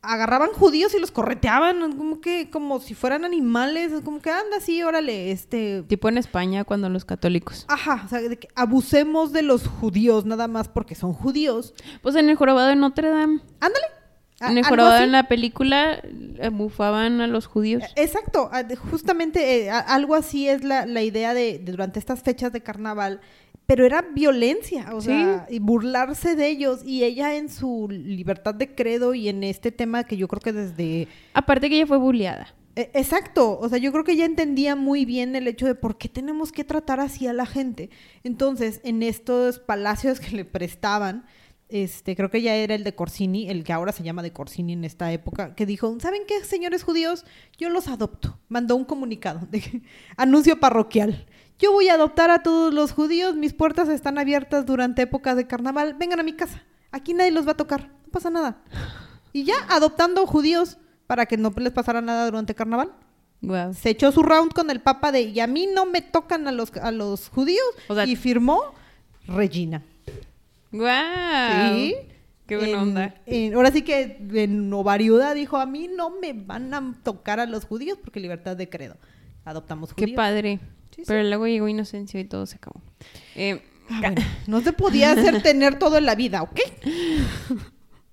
[0.01, 4.83] agarraban judíos y los correteaban como que como si fueran animales, como que anda así,
[4.83, 7.67] órale, este Tipo en España cuando los católicos.
[7.69, 11.75] Ajá, o sea, de que abusemos de los judíos nada más porque son judíos.
[12.03, 13.41] Pues en el jorobado de Notre Dame.
[13.61, 13.98] Ándale.
[14.41, 17.83] A- En el jorobado en la película eh, bufaban a los judíos.
[17.97, 22.23] Exacto, a- de- justamente eh, algo así es la, la idea de, de durante estas
[22.23, 23.21] fechas de carnaval,
[23.67, 25.09] pero era violencia, o Sí.
[25.09, 29.73] sea, y burlarse de ellos y ella en su libertad de credo y en este
[29.73, 31.09] tema que yo creo que desde...
[31.35, 32.55] Aparte que ella fue bulleada.
[32.77, 35.99] eh, Exacto, o sea, yo creo que ella entendía muy bien el hecho de por
[35.99, 37.91] qué tenemos que tratar así a la gente.
[38.25, 41.27] Entonces, en estos palacios que le prestaban,
[41.69, 44.73] este, creo que ya era el de Corsini, el que ahora se llama de Corsini
[44.73, 47.25] en esta época, que dijo, ¿saben qué, señores judíos?
[47.59, 48.39] Yo los adopto.
[48.49, 49.83] Mandó un comunicado de
[50.17, 51.27] anuncio parroquial.
[51.59, 55.47] Yo voy a adoptar a todos los judíos, mis puertas están abiertas durante épocas de
[55.47, 56.63] carnaval, vengan a mi casa.
[56.93, 58.63] Aquí nadie los va a tocar, no pasa nada.
[59.33, 62.93] Y ya adoptando judíos para que no les pasara nada durante carnaval.
[63.75, 66.53] Se echó su round con el papa de y a mí no me tocan a
[66.53, 68.61] los, a los judíos O sea- y firmó
[69.27, 69.85] Regina.
[70.73, 71.75] Guau.
[71.77, 71.95] Sí.
[72.47, 73.15] Qué buena En- onda.
[73.27, 77.47] en- ahora sí que en Novariuda dijo, a mí no me van a tocar a
[77.47, 78.97] los judíos porque libertad de credo.
[79.45, 80.17] Adoptamos Qué judíos.
[80.17, 80.59] padre.
[80.91, 81.05] Sí, sí.
[81.07, 82.81] Pero luego llegó Inocencio y todo se acabó.
[83.37, 86.61] Eh, Ah, bueno, no se podía hacer tener todo en la vida, ¿ok?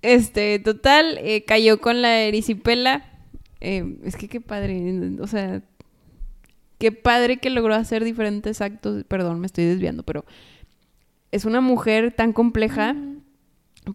[0.01, 3.05] Este, total, eh, cayó con la erisipela.
[3.59, 4.79] Eh, es que qué padre,
[5.19, 5.61] o sea,
[6.77, 9.03] qué padre que logró hacer diferentes actos.
[9.07, 10.23] Perdón, me estoy desviando, pero
[11.31, 12.95] es una mujer tan compleja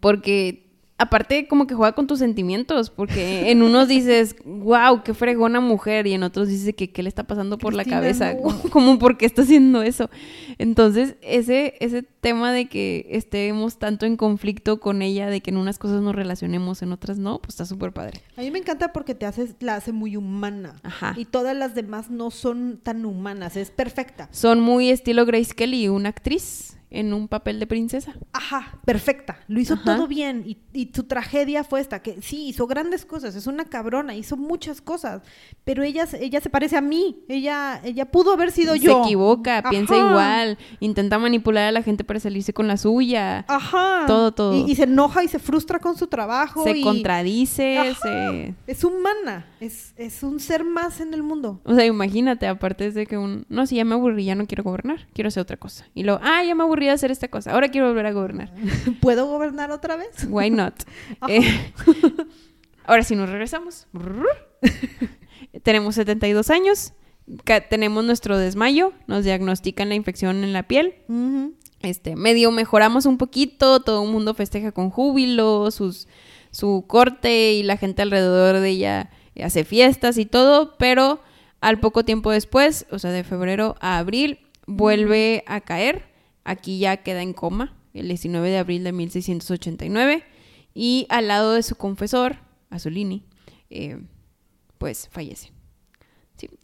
[0.01, 0.71] porque
[1.01, 6.07] aparte como que juega con tus sentimientos, porque en unos dices, wow, qué fregona mujer,
[6.07, 8.41] y en otros dices que qué le está pasando por la cabeza, no.
[8.43, 10.11] como, como por qué está haciendo eso.
[10.59, 15.57] Entonces, ese, ese tema de que estemos tanto en conflicto con ella, de que en
[15.57, 18.21] unas cosas nos relacionemos, en otras no, pues está súper padre.
[18.37, 20.77] A mí me encanta porque te haces, la hace muy humana.
[20.83, 21.15] Ajá.
[21.17, 24.29] Y todas las demás no son tan humanas, es perfecta.
[24.33, 28.15] Son muy estilo Grace Kelly, una actriz en un papel de princesa.
[28.33, 29.39] Ajá, perfecta.
[29.49, 29.85] Lo hizo Ajá.
[29.85, 30.43] todo bien.
[30.47, 34.37] Y, y su tragedia fue esta, que sí, hizo grandes cosas, es una cabrona, hizo
[34.37, 35.23] muchas cosas.
[35.65, 37.21] Pero ella, se- ella se parece a mí.
[37.29, 39.03] Ella, ella pudo haber sido Se yo.
[39.05, 43.45] equivoca, piensa igual, intenta manipular a la gente para salirse con la suya.
[43.49, 44.05] Ajá.
[44.07, 44.55] Todo, todo.
[44.67, 46.65] Y, y se enoja y se frustra con su trabajo.
[46.65, 47.95] se y- contradice, Ajá.
[48.03, 48.55] se...
[48.67, 49.47] Es humana.
[49.61, 51.61] Es, es un ser más en el mundo.
[51.65, 53.45] O sea, imagínate, aparte es de que un...
[53.49, 55.87] No, si ya me aburrí, ya no quiero gobernar, quiero hacer otra cosa.
[55.95, 58.53] Y luego, ah, ya me aburrí de hacer esta cosa, ahora quiero volver a gobernar.
[59.01, 60.27] ¿Puedo gobernar otra vez?
[60.29, 60.75] Why not?
[61.29, 61.73] Eh,
[62.85, 63.87] ahora sí nos regresamos.
[65.63, 66.93] tenemos 72 años,
[67.69, 70.95] tenemos nuestro desmayo, nos diagnostican la infección en la piel.
[71.83, 76.09] Este, medio mejoramos un poquito, todo el mundo festeja con júbilo, sus,
[76.51, 79.11] su corte y la gente alrededor de ella
[79.43, 81.21] hace fiestas y todo, pero
[81.61, 86.10] al poco tiempo después, o sea, de febrero a abril, vuelve a caer.
[86.45, 90.25] Aquí ya queda en coma, el 19 de abril de 1689,
[90.75, 92.37] y al lado de su confesor,
[92.71, 93.25] Asolini,
[93.71, 94.01] eh,
[94.79, 95.53] pues fallece.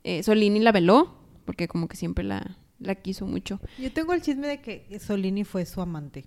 [0.04, 3.60] Eh, Solini la veló, porque como que siempre la, la quiso mucho.
[3.78, 6.24] Yo tengo el chisme de que Solini fue su amante.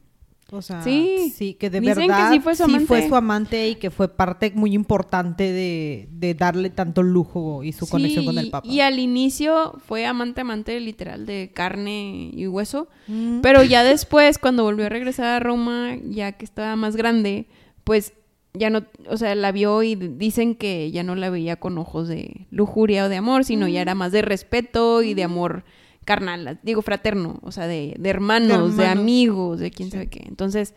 [0.51, 1.31] O sea, Sí.
[1.35, 3.07] sí, que de Dicen que verdad sí fue su amante.
[3.07, 7.85] su amante y que fue parte muy importante de, de darle tanto lujo y su
[7.85, 8.67] Sí, conexión con el Papa.
[8.67, 12.87] Y al inicio fue amante, amante literal de carne y hueso.
[13.07, 13.41] Mm.
[13.41, 17.47] Pero ya después, cuando volvió a regresar a Roma, ya que estaba más grande,
[17.83, 18.13] pues
[18.55, 22.07] ya no, o sea, la vio y dicen que ya no la veía con ojos
[22.07, 25.63] de lujuria o de amor, sino ya era más de respeto y de amor
[26.09, 29.03] carnal, digo fraterno, o sea, de, de hermanos, de, hermanos.
[29.03, 30.23] amigos, de quién sabe qué.
[30.27, 30.73] Entonces,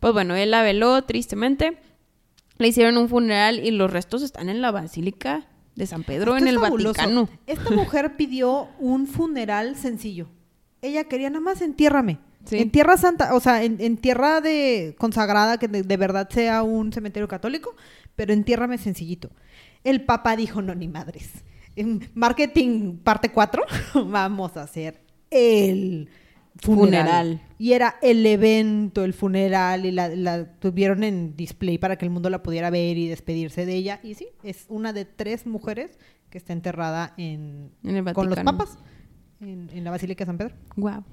[0.00, 1.78] pues bueno, él la veló tristemente.
[2.58, 5.46] Le hicieron un funeral y los restos están en la Basílica
[5.76, 6.94] de San Pedro, Esto en el fabuloso.
[6.98, 7.28] Vaticano.
[7.46, 10.26] Esta mujer pidió un funeral sencillo.
[10.80, 12.18] Ella quería nada más entiérrame.
[12.44, 12.58] Sí.
[12.58, 16.64] En tierra santa, o sea, en, en tierra de consagrada, que de, de verdad sea
[16.64, 17.76] un cementerio católico,
[18.16, 19.30] pero entiérrame sencillito.
[19.84, 21.44] El Papa dijo, no, ni madres.
[21.76, 23.62] En marketing parte 4,
[24.06, 25.00] vamos a hacer
[25.30, 26.08] el
[26.60, 27.06] funeral.
[27.06, 27.42] Funeral.
[27.58, 32.10] Y era el evento, el funeral, y la, la tuvieron en display para que el
[32.10, 34.00] mundo la pudiera ver y despedirse de ella.
[34.02, 38.40] Y sí, es una de tres mujeres que está enterrada en, En el con los
[38.40, 38.78] papas
[39.40, 40.54] en, en la Basílica de San Pedro.
[40.76, 41.04] Wow.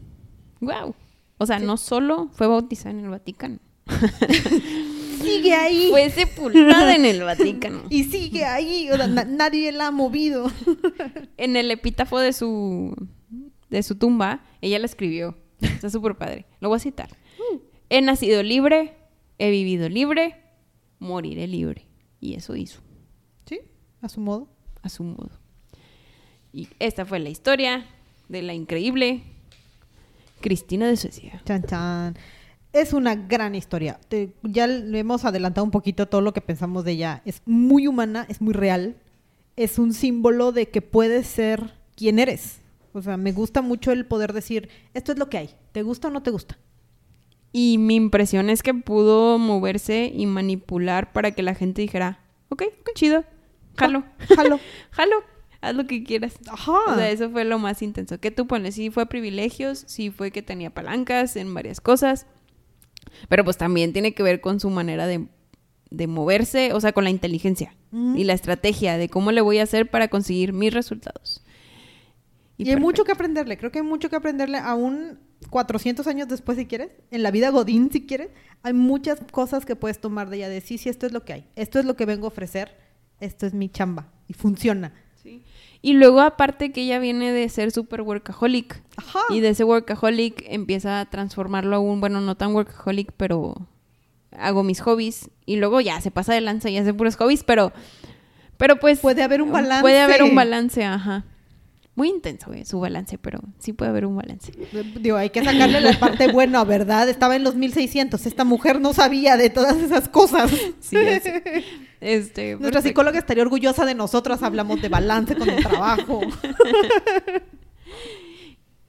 [0.61, 0.95] Wow.
[1.37, 1.65] O sea, Sí.
[1.65, 3.59] no solo fue bautizada en el Vaticano.
[5.21, 5.87] Sigue ahí.
[5.89, 7.83] Fue sepultada en el Vaticano.
[7.89, 8.89] Y sigue ahí.
[8.91, 10.51] O sea, na- nadie la ha movido.
[11.37, 12.95] En el epítafo de su
[13.69, 15.37] de su tumba, ella la escribió.
[15.61, 16.45] Está súper padre.
[16.59, 17.09] Lo voy a citar.
[17.89, 18.95] He nacido libre,
[19.37, 20.35] he vivido libre,
[20.99, 21.85] moriré libre.
[22.19, 22.81] Y eso hizo,
[23.45, 23.59] Sí,
[24.01, 24.49] a su modo.
[24.81, 25.31] a su modo.
[26.51, 27.85] Y esta fue la historia
[28.27, 29.23] de la increíble
[30.41, 31.41] Cristina de Suecia.
[31.45, 32.17] Chan, chan.
[32.71, 33.99] Es una gran historia.
[34.09, 37.21] Te- ya le hemos adelantado un poquito todo lo que pensamos de ella.
[37.25, 38.95] Es muy humana, es muy real.
[39.55, 42.61] Es un símbolo de que puedes ser quien eres.
[42.93, 45.49] O sea, me gusta mucho el poder decir, esto es lo que hay.
[45.71, 46.57] ¿Te gusta o no te gusta?
[47.51, 52.19] Y mi impresión es que pudo moverse y manipular para que la gente dijera,
[52.49, 52.63] ok,
[52.93, 53.23] chido,
[53.75, 54.03] jalo,
[54.35, 54.59] Jalo.
[54.91, 55.15] jalo,
[55.61, 56.35] haz lo que quieras.
[56.47, 56.77] Ajá.
[56.89, 58.19] O sea, eso fue lo más intenso.
[58.19, 62.27] Que tú pones, sí fue privilegios, sí fue que tenía palancas en varias cosas,
[63.27, 65.27] pero pues también tiene que ver con su manera de,
[65.89, 69.63] de moverse, o sea, con la inteligencia y la estrategia de cómo le voy a
[69.63, 71.43] hacer para conseguir mis resultados.
[72.57, 73.57] Y, hay mucho que aprenderle.
[73.57, 75.17] Creo que hay mucho que aprenderle aún
[75.49, 76.91] 400 años después, si quieres.
[77.09, 78.29] En la vida Godín, si quieres.
[78.63, 80.49] Hay muchas cosas que puedes tomar de ella.
[80.49, 81.47] De sí, sí, esto es lo que hay.
[81.55, 82.77] Esto es lo que vengo a ofrecer.
[83.19, 84.11] Esto es mi chamba.
[84.27, 84.93] Y funciona.
[85.81, 88.81] Y luego aparte que ella viene de ser super workaholic.
[88.97, 89.19] Ajá.
[89.29, 93.55] Y de ese workaholic empieza a transformarlo a un, bueno, no tan workaholic, pero
[94.37, 95.29] hago mis hobbies.
[95.45, 97.71] Y luego ya se pasa de lanza y hace puros hobbies, pero,
[98.57, 98.99] pero pues...
[98.99, 99.81] Puede haber un balance.
[99.81, 101.23] Puede haber un balance, ajá.
[101.99, 104.53] Muy intenso eh, su balance, pero sí puede haber un balance.
[105.01, 107.09] Digo, hay que sacarle la parte buena, ¿verdad?
[107.09, 108.25] Estaba en los 1600.
[108.25, 110.49] Esta mujer no sabía de todas esas cosas.
[110.79, 110.95] Sí.
[111.99, 114.43] Este, Nuestra psicóloga estaría orgullosa de nosotras.
[114.43, 116.21] Hablamos de balance con el trabajo.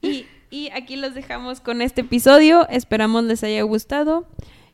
[0.03, 2.67] Y, y aquí los dejamos con este episodio.
[2.69, 4.25] Esperamos les haya gustado.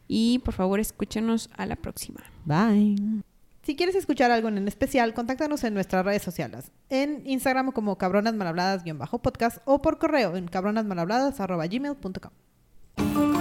[0.08, 2.22] Y por favor, escúchenos a la próxima.
[2.46, 3.24] Bye.
[3.68, 6.72] Si quieres escuchar algo en especial, contáctanos en nuestras redes sociales.
[6.90, 13.37] En Instagram como cabronasmalhabladas-podcast o por correo en cabronasmalhabladas.gmail.com.